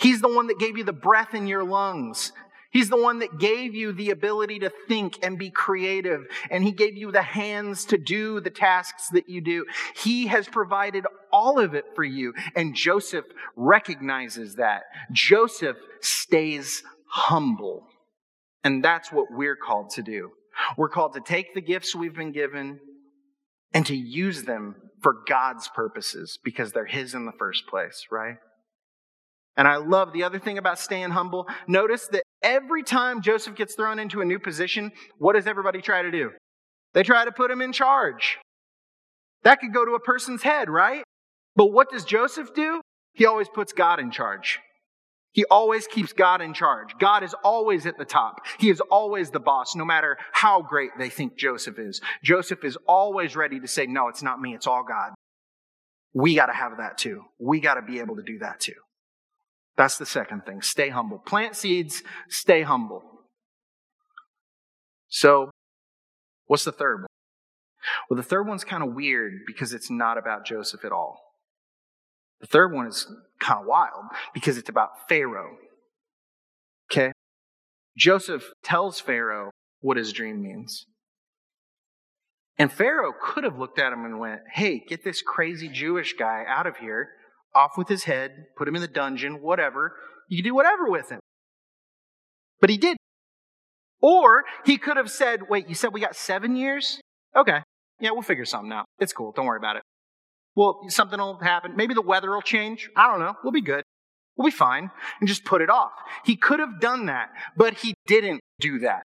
He's 0.02 0.20
the 0.20 0.34
one 0.34 0.48
that 0.48 0.58
gave 0.58 0.76
you 0.76 0.82
the 0.82 0.92
breath 0.92 1.32
in 1.32 1.46
your 1.46 1.62
lungs. 1.62 2.32
He's 2.72 2.88
the 2.88 3.00
one 3.00 3.20
that 3.20 3.38
gave 3.38 3.74
you 3.74 3.92
the 3.92 4.10
ability 4.10 4.60
to 4.60 4.72
think 4.88 5.18
and 5.22 5.38
be 5.38 5.50
creative. 5.50 6.26
And 6.50 6.64
He 6.64 6.72
gave 6.72 6.96
you 6.96 7.12
the 7.12 7.22
hands 7.22 7.84
to 7.86 7.98
do 7.98 8.40
the 8.40 8.50
tasks 8.50 9.10
that 9.10 9.28
you 9.28 9.40
do. 9.40 9.64
He 9.94 10.26
has 10.26 10.48
provided 10.48 11.06
all 11.30 11.60
of 11.60 11.74
it 11.74 11.84
for 11.94 12.02
you. 12.02 12.34
And 12.56 12.74
Joseph 12.74 13.26
recognizes 13.54 14.56
that. 14.56 14.82
Joseph 15.12 15.76
stays 16.00 16.82
humble. 17.06 17.86
And 18.64 18.82
that's 18.82 19.12
what 19.12 19.26
we're 19.30 19.56
called 19.56 19.90
to 19.90 20.02
do. 20.02 20.30
We're 20.76 20.88
called 20.88 21.12
to 21.14 21.20
take 21.20 21.54
the 21.54 21.60
gifts 21.60 21.94
we've 21.94 22.14
been 22.14 22.32
given 22.32 22.80
and 23.72 23.86
to 23.86 23.96
use 23.96 24.42
them 24.42 24.74
for 25.00 25.16
God's 25.28 25.68
purposes 25.68 26.38
because 26.42 26.72
they're 26.72 26.86
His 26.86 27.14
in 27.14 27.24
the 27.24 27.32
first 27.38 27.68
place, 27.68 28.06
right? 28.10 28.38
And 29.56 29.68
I 29.68 29.76
love 29.76 30.12
the 30.12 30.24
other 30.24 30.38
thing 30.38 30.58
about 30.58 30.78
staying 30.78 31.10
humble. 31.10 31.46
Notice 31.66 32.08
that 32.12 32.24
every 32.42 32.82
time 32.82 33.20
Joseph 33.20 33.54
gets 33.54 33.74
thrown 33.74 33.98
into 33.98 34.20
a 34.20 34.24
new 34.24 34.38
position, 34.38 34.92
what 35.18 35.34
does 35.34 35.46
everybody 35.46 35.82
try 35.82 36.02
to 36.02 36.10
do? 36.10 36.30
They 36.94 37.02
try 37.02 37.24
to 37.24 37.32
put 37.32 37.50
him 37.50 37.60
in 37.60 37.72
charge. 37.72 38.38
That 39.42 39.60
could 39.60 39.74
go 39.74 39.84
to 39.84 39.92
a 39.92 40.00
person's 40.00 40.42
head, 40.42 40.70
right? 40.70 41.02
But 41.56 41.66
what 41.66 41.90
does 41.90 42.04
Joseph 42.04 42.54
do? 42.54 42.80
He 43.12 43.26
always 43.26 43.48
puts 43.48 43.72
God 43.72 44.00
in 44.00 44.10
charge. 44.10 44.58
He 45.32 45.44
always 45.46 45.86
keeps 45.86 46.12
God 46.12 46.42
in 46.42 46.52
charge. 46.52 46.90
God 46.98 47.22
is 47.22 47.34
always 47.42 47.86
at 47.86 47.96
the 47.98 48.04
top. 48.04 48.40
He 48.58 48.68
is 48.68 48.80
always 48.90 49.30
the 49.30 49.40
boss, 49.40 49.74
no 49.74 49.84
matter 49.84 50.18
how 50.32 50.60
great 50.60 50.90
they 50.98 51.08
think 51.08 51.36
Joseph 51.38 51.78
is. 51.78 52.00
Joseph 52.22 52.64
is 52.64 52.76
always 52.86 53.34
ready 53.34 53.58
to 53.58 53.66
say, 53.66 53.86
no, 53.86 54.08
it's 54.08 54.22
not 54.22 54.40
me, 54.40 54.54
it's 54.54 54.66
all 54.66 54.84
God. 54.86 55.12
We 56.14 56.34
got 56.34 56.46
to 56.46 56.52
have 56.52 56.76
that 56.78 56.98
too. 56.98 57.22
We 57.38 57.60
got 57.60 57.74
to 57.74 57.82
be 57.82 57.98
able 57.98 58.16
to 58.16 58.22
do 58.22 58.38
that 58.40 58.60
too. 58.60 58.74
That's 59.76 59.96
the 59.96 60.06
second 60.06 60.44
thing. 60.44 60.62
Stay 60.62 60.90
humble. 60.90 61.18
Plant 61.18 61.56
seeds, 61.56 62.02
stay 62.28 62.62
humble. 62.62 63.02
So, 65.08 65.50
what's 66.46 66.64
the 66.64 66.72
third 66.72 67.00
one? 67.00 67.06
Well, 68.08 68.16
the 68.16 68.22
third 68.22 68.46
one's 68.46 68.64
kind 68.64 68.82
of 68.82 68.94
weird 68.94 69.40
because 69.46 69.72
it's 69.72 69.90
not 69.90 70.18
about 70.18 70.46
Joseph 70.46 70.84
at 70.84 70.92
all. 70.92 71.20
The 72.40 72.46
third 72.46 72.72
one 72.72 72.86
is 72.86 73.06
kind 73.38 73.60
of 73.60 73.66
wild 73.66 74.04
because 74.34 74.58
it's 74.58 74.68
about 74.68 75.08
Pharaoh. 75.08 75.56
Okay? 76.90 77.12
Joseph 77.96 78.44
tells 78.62 79.00
Pharaoh 79.00 79.50
what 79.80 79.96
his 79.96 80.12
dream 80.12 80.42
means. 80.42 80.86
And 82.58 82.72
Pharaoh 82.72 83.12
could 83.20 83.44
have 83.44 83.58
looked 83.58 83.78
at 83.78 83.92
him 83.92 84.04
and 84.04 84.18
went, 84.18 84.40
Hey, 84.52 84.82
get 84.86 85.04
this 85.04 85.22
crazy 85.22 85.68
Jewish 85.68 86.14
guy 86.14 86.44
out 86.46 86.66
of 86.66 86.76
here, 86.76 87.10
off 87.54 87.76
with 87.76 87.88
his 87.88 88.04
head, 88.04 88.46
put 88.56 88.68
him 88.68 88.74
in 88.74 88.82
the 88.82 88.88
dungeon, 88.88 89.42
whatever. 89.42 89.96
You 90.28 90.38
can 90.38 90.44
do 90.44 90.54
whatever 90.54 90.88
with 90.88 91.10
him. 91.10 91.20
But 92.60 92.70
he 92.70 92.78
did. 92.78 92.96
Or 94.00 94.44
he 94.64 94.78
could 94.78 94.96
have 94.96 95.10
said, 95.10 95.48
Wait, 95.48 95.68
you 95.68 95.74
said 95.74 95.92
we 95.92 96.00
got 96.00 96.16
seven 96.16 96.56
years? 96.56 97.00
Okay. 97.36 97.58
Yeah, 98.00 98.10
we'll 98.10 98.22
figure 98.22 98.44
something 98.44 98.72
out. 98.72 98.86
It's 98.98 99.12
cool. 99.12 99.32
Don't 99.32 99.46
worry 99.46 99.58
about 99.58 99.76
it. 99.76 99.82
Well, 100.54 100.80
something 100.88 101.18
will 101.18 101.38
happen. 101.38 101.76
Maybe 101.76 101.94
the 101.94 102.02
weather 102.02 102.30
will 102.30 102.42
change. 102.42 102.90
I 102.96 103.08
don't 103.08 103.20
know. 103.20 103.34
We'll 103.42 103.52
be 103.52 103.62
good. 103.62 103.84
We'll 104.36 104.48
be 104.48 104.56
fine. 104.56 104.90
And 105.20 105.28
just 105.28 105.44
put 105.44 105.62
it 105.62 105.70
off. 105.70 105.92
He 106.24 106.36
could 106.36 106.58
have 106.58 106.80
done 106.80 107.06
that, 107.06 107.30
but 107.56 107.74
he 107.74 107.94
didn't 108.06 108.40
do 108.60 108.80
that. 108.80 109.02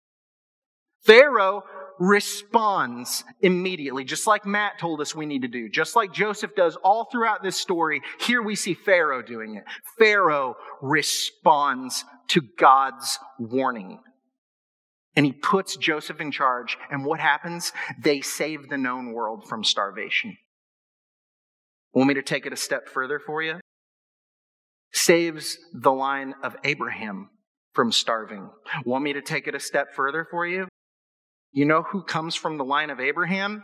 Pharaoh 1.03 1.63
responds 2.01 3.23
immediately, 3.41 4.03
just 4.03 4.25
like 4.25 4.43
Matt 4.43 4.79
told 4.79 4.99
us 5.01 5.13
we 5.13 5.27
need 5.27 5.43
to 5.43 5.47
do, 5.47 5.69
just 5.69 5.95
like 5.95 6.11
Joseph 6.11 6.55
does 6.55 6.75
all 6.77 7.05
throughout 7.05 7.43
this 7.43 7.55
story. 7.55 8.01
Here 8.19 8.41
we 8.41 8.55
see 8.55 8.73
Pharaoh 8.73 9.21
doing 9.21 9.55
it. 9.55 9.63
Pharaoh 9.99 10.55
responds 10.81 12.03
to 12.29 12.41
God's 12.57 13.19
warning. 13.37 13.99
And 15.15 15.27
he 15.27 15.31
puts 15.31 15.77
Joseph 15.77 16.19
in 16.19 16.31
charge. 16.31 16.75
And 16.89 17.05
what 17.05 17.19
happens? 17.19 17.71
They 18.03 18.21
save 18.21 18.67
the 18.67 18.79
known 18.79 19.13
world 19.13 19.47
from 19.47 19.63
starvation. 19.63 20.37
Want 21.93 22.07
me 22.07 22.15
to 22.15 22.23
take 22.23 22.47
it 22.47 22.53
a 22.53 22.57
step 22.57 22.89
further 22.89 23.19
for 23.19 23.43
you? 23.43 23.59
Saves 24.91 25.55
the 25.71 25.91
line 25.91 26.33
of 26.41 26.55
Abraham 26.63 27.29
from 27.73 27.91
starving. 27.91 28.49
Want 28.85 29.03
me 29.03 29.13
to 29.13 29.21
take 29.21 29.47
it 29.47 29.53
a 29.53 29.59
step 29.59 29.93
further 29.93 30.25
for 30.31 30.47
you? 30.47 30.67
You 31.51 31.65
know 31.65 31.83
who 31.83 32.01
comes 32.01 32.35
from 32.35 32.57
the 32.57 32.65
line 32.65 32.89
of 32.89 32.99
Abraham? 32.99 33.63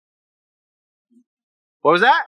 What 1.82 1.94
was 1.94 2.02
that? 2.02 2.26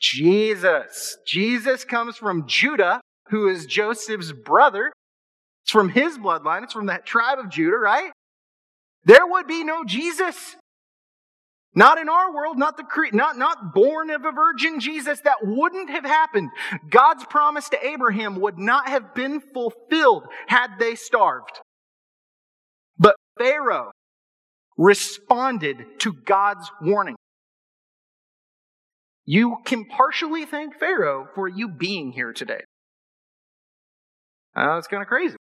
Jesus. 0.00 1.16
Jesus 1.26 1.84
comes 1.84 2.16
from 2.16 2.46
Judah, 2.46 3.00
who 3.28 3.48
is 3.48 3.66
Joseph's 3.66 4.32
brother. 4.32 4.92
It's 5.64 5.72
from 5.72 5.88
his 5.88 6.18
bloodline. 6.18 6.62
It's 6.62 6.72
from 6.72 6.86
that 6.86 7.06
tribe 7.06 7.38
of 7.38 7.48
Judah, 7.48 7.78
right? 7.78 8.10
There 9.04 9.26
would 9.26 9.46
be 9.46 9.64
no 9.64 9.84
Jesus 9.84 10.56
not 11.74 11.98
in 11.98 12.08
our 12.08 12.34
world, 12.34 12.58
not 12.58 12.76
the 12.76 12.84
not 13.12 13.38
not 13.38 13.72
born 13.74 14.10
of 14.10 14.24
a 14.24 14.32
virgin 14.32 14.80
Jesus. 14.80 15.20
That 15.20 15.36
wouldn't 15.42 15.90
have 15.90 16.04
happened. 16.04 16.50
God's 16.90 17.24
promise 17.24 17.68
to 17.68 17.86
Abraham 17.86 18.40
would 18.40 18.58
not 18.58 18.88
have 18.88 19.14
been 19.14 19.40
fulfilled 19.40 20.24
had 20.48 20.78
they 20.78 20.96
starved. 20.96 21.60
But 22.98 23.14
Pharaoh 23.38 23.92
responded 24.78 25.84
to 25.98 26.12
God's 26.12 26.70
warning. 26.80 27.16
You 29.26 29.58
can 29.66 29.84
partially 29.84 30.46
thank 30.46 30.78
Pharaoh 30.78 31.28
for 31.34 31.48
you 31.48 31.68
being 31.68 32.12
here 32.12 32.32
today. 32.32 32.62
That's 34.54 34.86
kind 34.86 35.02
of 35.02 35.08
crazy. 35.08 35.36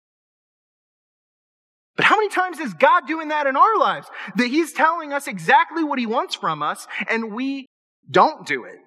But 1.95 2.05
how 2.05 2.17
many 2.17 2.29
times 2.29 2.59
is 2.59 2.73
God 2.73 3.07
doing 3.07 3.27
that 3.29 3.47
in 3.47 3.55
our 3.55 3.77
lives? 3.77 4.07
That 4.37 4.47
He's 4.47 4.73
telling 4.73 5.13
us 5.13 5.27
exactly 5.27 5.83
what 5.83 5.99
He 5.99 6.07
wants 6.07 6.35
from 6.35 6.63
us 6.63 6.87
and 7.09 7.33
we 7.33 7.67
don't 8.09 8.45
do 8.45 8.65
it. 8.65 8.79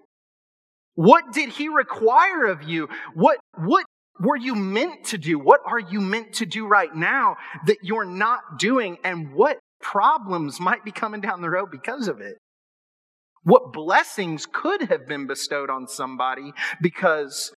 What 0.95 1.33
did 1.33 1.51
He 1.51 1.69
require 1.69 2.47
of 2.47 2.65
you? 2.65 2.89
What, 3.15 3.39
what 3.57 3.87
were 4.21 4.37
you 4.37 4.55
meant 4.55 5.05
to 5.07 5.19
do? 5.19 5.39
What 5.39 5.61
are 5.65 5.79
you 5.79 6.01
meant 6.01 6.35
to 6.35 6.47
do 6.47 6.67
right 6.67 6.95
now 6.95 7.37
that 7.67 7.79
you're 7.83 8.05
not 8.05 8.59
doing? 8.59 8.99
And 9.05 9.33
what 9.33 9.59
problems 9.81 10.61
might 10.61 10.85
be 10.85 10.93
coming 10.93 11.21
down 11.21 11.41
the 11.41 11.51
road 11.51 11.71
because 11.71 12.09
of 12.09 12.21
it? 12.21 12.37
What 13.43 13.73
blessings 13.73 14.47
could 14.47 14.83
have 14.83 15.07
been 15.07 15.27
bestowed 15.27 15.71
on 15.71 15.89
somebody 15.89 16.53
because 16.83 17.53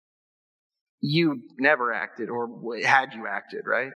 you 1.01 1.41
never 1.57 1.91
acted 1.91 2.29
or 2.29 2.47
had 2.83 3.13
you 3.13 3.27
acted, 3.27 3.63
right? 3.65 3.91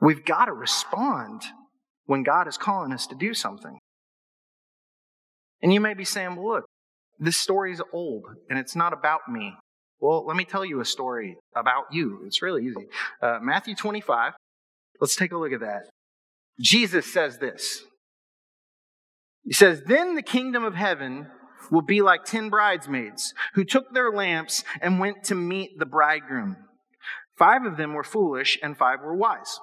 We've 0.00 0.24
got 0.24 0.46
to 0.46 0.52
respond 0.52 1.42
when 2.04 2.22
God 2.22 2.46
is 2.46 2.58
calling 2.58 2.92
us 2.92 3.06
to 3.06 3.14
do 3.14 3.32
something. 3.32 3.78
And 5.62 5.72
you 5.72 5.80
may 5.80 5.94
be 5.94 6.04
saying, 6.04 6.36
well, 6.36 6.56
look, 6.56 6.64
this 7.18 7.38
story 7.38 7.72
is 7.72 7.82
old 7.92 8.26
and 8.50 8.58
it's 8.58 8.76
not 8.76 8.92
about 8.92 9.20
me. 9.30 9.54
Well, 10.00 10.26
let 10.26 10.36
me 10.36 10.44
tell 10.44 10.64
you 10.64 10.80
a 10.80 10.84
story 10.84 11.38
about 11.56 11.84
you. 11.90 12.20
It's 12.26 12.42
really 12.42 12.66
easy. 12.66 12.86
Uh, 13.22 13.38
Matthew 13.40 13.74
25. 13.74 14.34
Let's 15.00 15.16
take 15.16 15.32
a 15.32 15.38
look 15.38 15.52
at 15.52 15.60
that. 15.60 15.88
Jesus 16.60 17.12
says 17.12 17.38
this. 17.38 17.82
He 19.44 19.52
says, 19.52 19.82
Then 19.86 20.14
the 20.14 20.22
kingdom 20.22 20.64
of 20.64 20.74
heaven 20.74 21.28
will 21.70 21.82
be 21.82 22.02
like 22.02 22.24
ten 22.24 22.50
bridesmaids 22.50 23.34
who 23.54 23.64
took 23.64 23.92
their 23.92 24.10
lamps 24.10 24.64
and 24.80 25.00
went 25.00 25.24
to 25.24 25.34
meet 25.34 25.78
the 25.78 25.86
bridegroom. 25.86 26.56
Five 27.36 27.64
of 27.64 27.76
them 27.76 27.94
were 27.94 28.04
foolish 28.04 28.58
and 28.62 28.76
five 28.76 29.00
were 29.00 29.14
wise. 29.14 29.58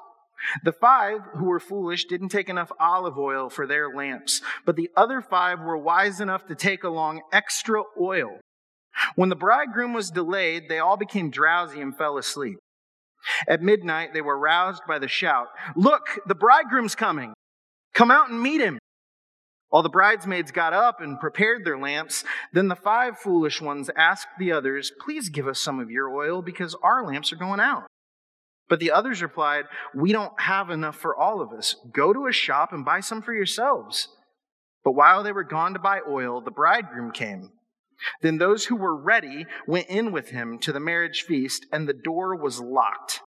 The 0.64 0.74
five 0.74 1.22
who 1.38 1.46
were 1.46 1.60
foolish 1.60 2.06
didn't 2.06 2.30
take 2.30 2.50
enough 2.50 2.72
olive 2.80 3.18
oil 3.18 3.50
for 3.50 3.68
their 3.68 3.94
lamps, 3.96 4.42
but 4.66 4.76
the 4.76 4.90
other 4.98 5.22
five 5.22 5.60
were 5.60 5.78
wise 5.78 6.20
enough 6.20 6.48
to 6.48 6.56
take 6.56 6.84
along 6.84 7.22
extra 7.32 7.84
oil. 8.00 8.40
When 9.16 9.30
the 9.30 9.36
bridegroom 9.36 9.94
was 9.94 10.12
delayed, 10.12 10.68
they 10.68 10.80
all 10.80 10.98
became 10.98 11.30
drowsy 11.30 11.80
and 11.80 11.96
fell 11.96 12.18
asleep. 12.18 12.58
At 13.48 13.62
midnight, 13.62 14.14
they 14.14 14.22
were 14.22 14.38
roused 14.38 14.84
by 14.88 15.00
the 15.00 15.08
shout, 15.08 15.48
Look, 15.76 16.20
the 16.26 16.36
bridegroom's 16.36 16.96
coming! 16.96 17.34
Come 17.94 18.12
out 18.12 18.30
and 18.30 18.42
meet 18.42 18.62
him! 18.62 18.80
All 19.72 19.84
the 19.84 19.90
bridesmaids 19.90 20.52
got 20.52 20.74
up 20.74 21.00
and 21.00 21.20
prepared 21.20 21.64
their 21.64 21.78
lamps. 21.78 22.26
Then 22.52 22.68
the 22.68 22.76
five 22.76 23.18
foolish 23.18 23.62
ones 23.62 23.90
asked 23.96 24.28
the 24.38 24.52
others, 24.52 24.92
Please 25.00 25.30
give 25.30 25.48
us 25.48 25.62
some 25.62 25.80
of 25.80 25.90
your 25.90 26.10
oil 26.10 26.42
because 26.42 26.76
our 26.84 27.06
lamps 27.06 27.32
are 27.32 27.38
going 27.38 27.62
out. 27.62 27.88
But 28.68 28.80
the 28.80 28.92
others 28.92 29.22
replied, 29.22 29.66
We 29.94 30.12
don't 30.12 30.40
have 30.42 30.70
enough 30.70 30.98
for 30.98 31.16
all 31.16 31.42
of 31.42 31.52
us. 31.54 31.76
Go 31.92 32.12
to 32.12 32.28
a 32.28 32.34
shop 32.34 32.74
and 32.74 32.84
buy 32.84 33.00
some 33.00 33.22
for 33.22 33.34
yourselves. 33.34 34.10
But 34.84 34.94
while 34.94 35.24
they 35.24 35.32
were 35.32 35.44
gone 35.44 35.74
to 35.74 35.80
buy 35.80 36.00
oil, 36.08 36.42
the 36.42 36.52
bridegroom 36.52 37.12
came. 37.12 37.52
Then 38.22 38.38
those 38.38 38.66
who 38.66 38.76
were 38.76 38.96
ready 38.96 39.46
went 39.68 39.88
in 39.88 40.12
with 40.12 40.30
him 40.30 40.60
to 40.60 40.72
the 40.72 40.80
marriage 40.80 41.24
feast, 41.24 41.66
and 41.72 41.88
the 41.88 41.94
door 41.94 42.36
was 42.36 42.60
locked. 42.60 43.22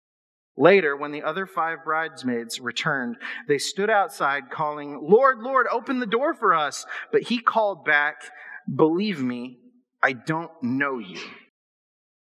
Later, 0.56 0.96
when 0.96 1.12
the 1.12 1.22
other 1.22 1.46
five 1.46 1.78
bridesmaids 1.84 2.60
returned, 2.60 3.16
they 3.48 3.58
stood 3.58 3.88
outside 3.88 4.50
calling, 4.50 5.00
Lord, 5.02 5.38
Lord, 5.38 5.66
open 5.70 5.98
the 5.98 6.06
door 6.06 6.34
for 6.34 6.54
us. 6.54 6.84
But 7.10 7.22
he 7.22 7.38
called 7.38 7.84
back, 7.84 8.16
Believe 8.72 9.22
me, 9.22 9.58
I 10.02 10.12
don't 10.12 10.50
know 10.62 10.98
you. 10.98 11.20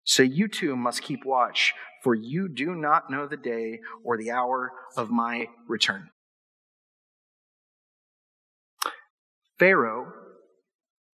So 0.05 0.23
you 0.23 0.49
too 0.49 0.77
must 0.77 1.03
keep 1.03 1.25
watch 1.25 1.73
for 2.05 2.15
you 2.15 2.49
do 2.49 2.75
not 2.75 3.11
know 3.11 3.27
the 3.27 3.39
day 3.39 3.81
or 4.05 4.19
the 4.19 4.31
hour 4.31 4.73
of 4.95 5.11
my 5.11 5.47
return. 5.67 6.11
Pharaoh 9.59 10.13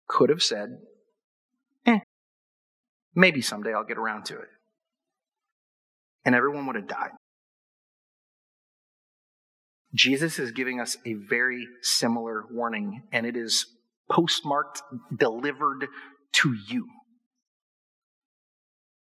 could 0.08 0.32
have 0.32 0.41
said, 0.41 0.79
maybe 3.19 3.41
someday 3.41 3.73
I'll 3.73 3.84
get 3.84 3.97
around 3.97 4.25
to 4.25 4.39
it. 4.39 4.47
And 6.25 6.34
everyone 6.34 6.65
would 6.67 6.77
have 6.77 6.88
died. 6.88 7.12
Jesus 9.93 10.39
is 10.39 10.51
giving 10.51 10.79
us 10.79 10.97
a 11.05 11.13
very 11.13 11.67
similar 11.82 12.45
warning, 12.51 13.03
and 13.12 13.25
it 13.25 13.36
is 13.36 13.65
postmarked, 14.10 14.82
delivered 15.15 15.88
to 16.34 16.55
you. 16.67 16.88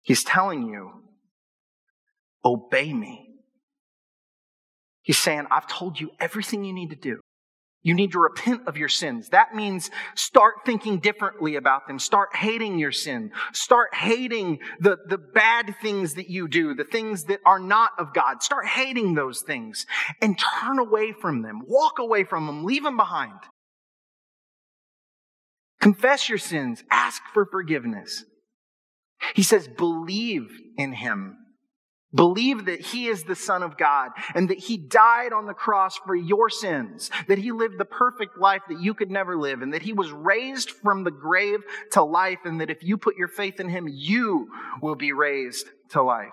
He's 0.02 0.24
telling 0.24 0.70
you 0.70 0.92
obey 2.44 2.94
me. 2.94 3.28
He's 5.02 5.18
saying, 5.18 5.46
I've 5.52 5.68
told 5.68 6.00
you 6.00 6.12
everything 6.20 6.64
you 6.64 6.74
need 6.74 6.92
to 6.92 6.96
do. 6.96 7.20
You 7.86 7.94
need 7.94 8.14
to 8.14 8.20
repent 8.20 8.64
of 8.66 8.78
your 8.78 8.90
sins. 8.90 9.30
That 9.30 9.54
means 9.54 9.92
start 10.16 10.66
thinking 10.66 10.98
differently 10.98 11.56
about 11.56 11.88
them. 11.88 12.00
Start 12.00 12.36
hating 12.36 12.80
your 12.80 12.92
sin. 12.92 13.32
Start 13.54 13.94
hating 13.94 14.58
the, 14.80 14.98
the 15.08 15.20
bad 15.20 15.76
things 15.84 16.16
that 16.16 16.28
you 16.28 16.48
do, 16.48 16.74
the 16.74 16.84
things 16.84 17.26
that 17.26 17.42
are 17.46 17.60
not 17.60 17.92
of 18.00 18.12
God. 18.12 18.42
Start 18.42 18.66
hating 18.66 19.14
those 19.14 19.44
things 19.44 19.86
and 20.20 20.36
turn 20.36 20.80
away 20.80 21.12
from 21.12 21.44
them. 21.44 21.62
Walk 21.68 22.00
away 22.00 22.24
from 22.24 22.48
them. 22.48 22.64
Leave 22.64 22.82
them 22.82 22.98
behind. 22.98 23.38
Confess 25.80 26.28
your 26.28 26.40
sins. 26.40 26.84
Ask 26.90 27.22
for 27.36 27.46
forgiveness. 27.46 28.26
He 29.36 29.44
says, 29.44 29.68
believe 29.68 30.50
in 30.76 30.94
him 30.94 31.38
Believe 32.16 32.66
that 32.66 32.80
he 32.80 33.08
is 33.08 33.24
the 33.24 33.36
Son 33.36 33.62
of 33.62 33.78
God 33.78 34.12
and 34.34 34.50
that 34.50 34.58
he 34.58 34.78
died 34.78 35.34
on 35.34 35.46
the 35.46 35.54
cross 35.54 35.98
for 35.98 36.16
your 36.16 36.50
sins, 36.50 37.12
that 37.28 37.38
he 37.38 37.52
lived 37.52 37.78
the 37.78 37.86
perfect 37.86 38.38
life 38.38 38.62
that 38.70 38.82
you 38.82 38.94
could 38.94 39.12
never 39.12 39.38
live, 39.38 39.62
and 39.62 39.74
that 39.74 39.82
he 39.82 39.94
was 39.94 40.12
raised 40.12 40.72
from 40.72 41.04
the 41.04 41.12
grave 41.12 41.60
to 41.92 42.04
life, 42.04 42.40
and 42.46 42.62
that 42.62 42.70
if 42.70 42.82
you 42.84 42.98
put 42.98 43.18
your 43.18 43.28
faith 43.28 43.60
in 43.60 43.68
him, 43.68 43.88
you 43.92 44.48
will 44.82 44.96
be 44.96 45.12
raised 45.12 45.68
to 45.90 46.02
life. 46.02 46.32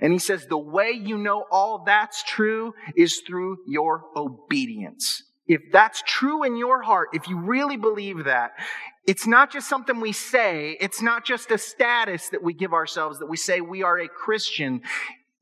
And 0.00 0.12
he 0.12 0.18
says, 0.18 0.46
the 0.46 0.58
way 0.58 0.90
you 0.90 1.18
know 1.18 1.44
all 1.50 1.84
that's 1.84 2.22
true 2.24 2.74
is 2.96 3.22
through 3.26 3.58
your 3.68 4.02
obedience. 4.16 5.22
If 5.46 5.60
that's 5.70 6.02
true 6.04 6.42
in 6.42 6.56
your 6.56 6.82
heart, 6.82 7.10
if 7.12 7.28
you 7.28 7.38
really 7.38 7.76
believe 7.76 8.24
that, 8.24 8.52
it's 9.06 9.26
not 9.26 9.52
just 9.52 9.68
something 9.68 10.00
we 10.00 10.12
say, 10.12 10.76
it's 10.80 11.00
not 11.00 11.24
just 11.24 11.50
a 11.50 11.58
status 11.58 12.28
that 12.30 12.42
we 12.42 12.52
give 12.52 12.72
ourselves 12.72 13.18
that 13.20 13.26
we 13.26 13.36
say 13.36 13.60
we 13.60 13.82
are 13.82 13.98
a 13.98 14.08
Christian. 14.08 14.82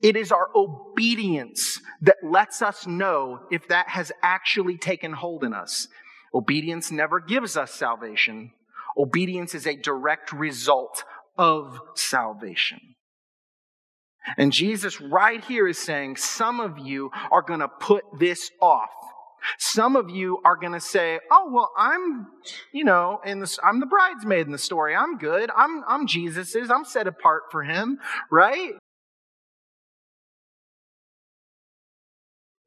It 0.02 0.16
is 0.16 0.30
our 0.32 0.48
obedience 0.54 1.80
that 2.02 2.16
lets 2.22 2.60
us 2.60 2.86
know 2.86 3.40
if 3.50 3.68
that 3.68 3.88
has 3.88 4.12
actually 4.22 4.76
taken 4.76 5.12
hold 5.12 5.44
in 5.44 5.54
us. 5.54 5.88
Obedience 6.34 6.90
never 6.90 7.20
gives 7.20 7.56
us 7.56 7.72
salvation. 7.72 8.52
Obedience 8.98 9.54
is 9.54 9.66
a 9.66 9.76
direct 9.76 10.32
result 10.32 11.04
of 11.38 11.80
salvation. 11.94 12.80
And 14.36 14.52
Jesus 14.52 15.00
right 15.00 15.42
here 15.44 15.66
is 15.66 15.78
saying, 15.78 16.16
some 16.16 16.60
of 16.60 16.78
you 16.78 17.10
are 17.30 17.42
going 17.42 17.60
to 17.60 17.68
put 17.68 18.04
this 18.18 18.50
off. 18.60 18.90
Some 19.58 19.96
of 19.96 20.10
you 20.10 20.38
are 20.44 20.56
going 20.56 20.72
to 20.72 20.80
say, 20.80 21.20
"Oh, 21.30 21.50
well, 21.50 21.72
I'm, 21.76 22.26
you 22.72 22.84
know, 22.84 23.20
in 23.24 23.40
this 23.40 23.58
I'm 23.62 23.80
the 23.80 23.86
bridesmaid 23.86 24.46
in 24.46 24.52
the 24.52 24.58
story. 24.58 24.94
I'm 24.94 25.18
good. 25.18 25.50
I'm 25.56 25.84
I'm 25.86 26.06
Jesus's. 26.06 26.70
I'm 26.70 26.84
set 26.84 27.06
apart 27.06 27.44
for 27.50 27.62
him, 27.62 27.98
right?" 28.30 28.72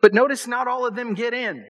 But 0.01 0.13
notice 0.13 0.47
not 0.47 0.67
all 0.67 0.85
of 0.85 0.95
them 0.95 1.13
get 1.13 1.33
in. 1.33 1.67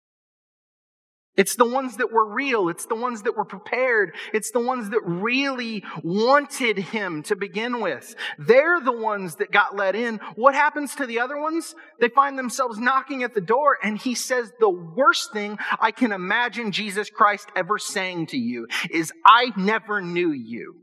It's 1.37 1.57
the 1.57 1.69
ones 1.69 1.99
that 1.99 2.13
were 2.13 2.27
real. 2.27 2.69
It's 2.69 2.87
the 2.87 2.95
ones 2.95 3.23
that 3.23 3.37
were 3.37 3.45
prepared. 3.45 4.15
It's 4.33 4.51
the 4.51 4.61
ones 4.61 4.91
that 4.91 5.01
really 5.05 5.85
wanted 6.03 6.79
him 6.79 7.23
to 7.25 7.37
begin 7.37 7.81
with. 7.81 8.15
They're 8.39 8.81
the 8.81 8.93
ones 8.93 9.37
that 9.37 9.53
got 9.53 9.77
let 9.77 9.95
in. 9.95 10.17
What 10.35 10.55
happens 10.55 10.95
to 10.97 11.07
the 11.07 11.21
other 11.21 11.39
ones? 11.39 11.75
They 12.01 12.09
find 12.09 12.39
themselves 12.39 12.79
knocking 12.79 13.23
at 13.23 13.35
the 13.35 13.41
door 13.41 13.77
and 13.83 13.99
he 13.99 14.15
says 14.15 14.51
the 14.59 14.71
worst 14.71 15.33
thing 15.33 15.59
I 15.79 15.91
can 15.91 16.13
imagine 16.13 16.73
Jesus 16.73 17.11
Christ 17.11 17.49
ever 17.55 17.79
saying 17.79 18.29
to 18.29 18.39
you 18.39 18.67
is, 18.91 19.13
I 19.25 19.53
never 19.57 20.01
knew 20.01 20.33
you. 20.33 20.77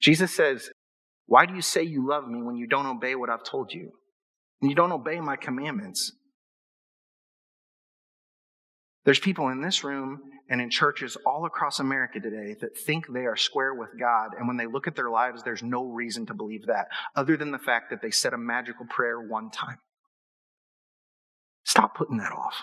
Jesus 0.00 0.32
says, 0.32 0.70
why 1.26 1.46
do 1.46 1.54
you 1.54 1.62
say 1.62 1.82
you 1.82 2.06
love 2.06 2.28
me 2.28 2.40
when 2.40 2.56
you 2.56 2.68
don't 2.68 2.86
obey 2.86 3.16
what 3.16 3.28
I've 3.28 3.42
told 3.42 3.72
you? 3.72 3.90
And 4.60 4.70
you 4.70 4.74
don't 4.74 4.92
obey 4.92 5.20
my 5.20 5.36
commandments. 5.36 6.12
There's 9.04 9.20
people 9.20 9.48
in 9.48 9.60
this 9.60 9.84
room 9.84 10.20
and 10.48 10.60
in 10.60 10.70
churches 10.70 11.16
all 11.26 11.44
across 11.44 11.80
America 11.80 12.20
today 12.20 12.56
that 12.60 12.76
think 12.76 13.06
they 13.12 13.26
are 13.26 13.36
square 13.36 13.74
with 13.74 13.90
God, 13.98 14.30
and 14.38 14.46
when 14.46 14.56
they 14.56 14.66
look 14.66 14.86
at 14.86 14.96
their 14.96 15.10
lives, 15.10 15.42
there's 15.42 15.62
no 15.62 15.84
reason 15.84 16.26
to 16.26 16.34
believe 16.34 16.66
that 16.66 16.88
other 17.14 17.36
than 17.36 17.50
the 17.50 17.58
fact 17.58 17.90
that 17.90 18.02
they 18.02 18.10
said 18.10 18.32
a 18.32 18.38
magical 18.38 18.86
prayer 18.86 19.20
one 19.20 19.50
time. 19.50 19.78
Stop 21.64 21.96
putting 21.96 22.18
that 22.18 22.32
off. 22.32 22.54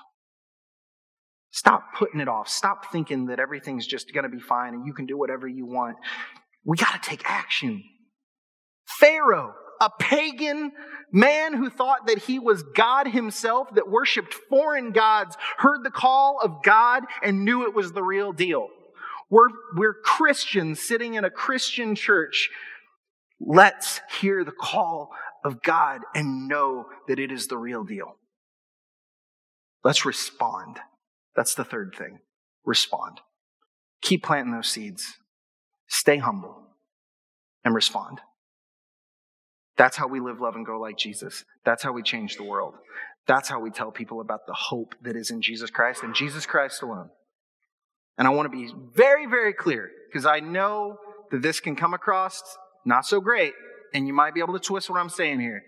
Stop 1.52 1.94
putting 1.98 2.20
it 2.20 2.28
off. 2.28 2.48
Stop 2.48 2.92
thinking 2.92 3.28
that 3.28 3.40
everything's 3.40 3.86
just 3.86 4.12
going 4.14 4.24
to 4.24 4.30
be 4.30 4.40
fine 4.40 4.74
and 4.74 4.88
you 4.88 4.94
can 4.94 5.06
do 5.06 5.18
whatever 5.18 5.48
you 5.48 5.66
want. 5.66 5.98
We 6.66 6.78
got 6.78 7.02
to 7.02 7.10
take 7.10 7.22
action. 7.26 7.84
Pharaoh 8.88 9.54
a 9.84 9.92
pagan 10.00 10.72
man 11.12 11.54
who 11.54 11.70
thought 11.70 12.08
that 12.08 12.20
he 12.20 12.40
was 12.40 12.64
God 12.64 13.08
himself, 13.08 13.74
that 13.76 13.90
worshiped 13.90 14.34
foreign 14.34 14.92
gods, 14.92 15.36
heard 15.58 15.84
the 15.84 15.92
call 15.92 16.40
of 16.42 16.64
God 16.64 17.04
and 17.22 17.44
knew 17.44 17.64
it 17.64 17.74
was 17.74 17.92
the 17.92 18.02
real 18.04 18.32
deal. 18.32 18.70
We're, 19.30 19.50
we're 19.76 19.94
Christians 19.94 20.80
sitting 20.80 21.16
in 21.16 21.26
a 21.26 21.30
Christian 21.30 21.96
church. 21.96 22.50
Let's 23.40 24.00
hear 24.22 24.44
the 24.44 24.52
call 24.52 25.12
of 25.44 25.62
God 25.62 26.02
and 26.16 26.48
know 26.48 26.86
that 27.08 27.20
it 27.20 27.32
is 27.32 27.48
the 27.48 27.58
real 27.58 27.84
deal. 27.84 28.16
Let's 29.84 30.06
respond. 30.06 30.78
That's 31.36 31.56
the 31.56 31.66
third 31.66 31.94
thing. 31.98 32.20
Respond. 32.64 33.20
Keep 34.02 34.24
planting 34.24 34.54
those 34.54 34.70
seeds. 34.70 35.18
Stay 35.88 36.18
humble 36.18 36.64
and 37.66 37.76
respond. 37.76 38.20
That's 39.78 39.98
how 39.98 40.08
we 40.08 40.20
live, 40.20 40.40
love, 40.40 40.56
and 40.56 40.66
go 40.66 40.80
like 40.80 40.98
Jesus. 40.98 41.46
That's 41.66 41.84
how 41.84 41.92
we 41.92 42.04
change 42.04 42.36
the 42.36 42.44
world. 42.44 42.76
That's 43.28 43.50
how 43.50 43.60
we 43.60 43.72
tell 43.72 43.92
people 43.92 44.22
about 44.22 44.46
the 44.48 44.54
hope 44.54 44.96
that 45.02 45.16
is 45.16 45.32
in 45.32 45.42
Jesus 45.42 45.70
Christ 45.70 46.04
and 46.04 46.14
Jesus 46.14 46.46
Christ 46.46 46.82
alone. 46.82 47.10
And 48.18 48.28
I 48.28 48.32
want 48.32 48.52
to 48.52 48.58
be 48.58 48.72
very, 48.94 49.26
very 49.26 49.54
clear 49.54 49.90
because 50.08 50.26
I 50.26 50.40
know 50.40 50.98
that 51.32 51.42
this 51.42 51.60
can 51.60 51.76
come 51.76 51.94
across 51.94 52.42
not 52.86 53.06
so 53.06 53.22
great, 53.22 53.54
and 53.94 54.06
you 54.06 54.14
might 54.14 54.34
be 54.34 54.42
able 54.42 54.54
to 54.54 54.60
twist 54.60 54.90
what 54.90 55.00
I'm 55.00 55.10
saying 55.10 55.40
here. 55.40 55.64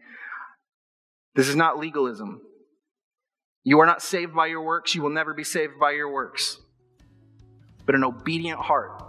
This 1.33 1.47
is 1.47 1.55
not 1.55 1.79
legalism. 1.79 2.41
You 3.63 3.79
are 3.79 3.85
not 3.85 4.01
saved 4.01 4.35
by 4.35 4.47
your 4.47 4.61
works. 4.61 4.93
You 4.93 5.01
will 5.01 5.09
never 5.09 5.33
be 5.33 5.43
saved 5.43 5.79
by 5.79 5.91
your 5.91 6.11
works. 6.11 6.59
But 7.85 7.95
an 7.95 8.03
obedient 8.03 8.59
heart, 8.59 9.01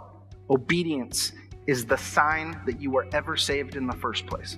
obedience 0.49 1.31
is 1.67 1.85
the 1.85 1.97
sign 1.97 2.59
that 2.65 2.81
you 2.81 2.91
were 2.91 3.07
ever 3.13 3.35
saved 3.35 3.75
in 3.75 3.87
the 3.87 3.95
first 3.95 4.25
place. 4.25 4.57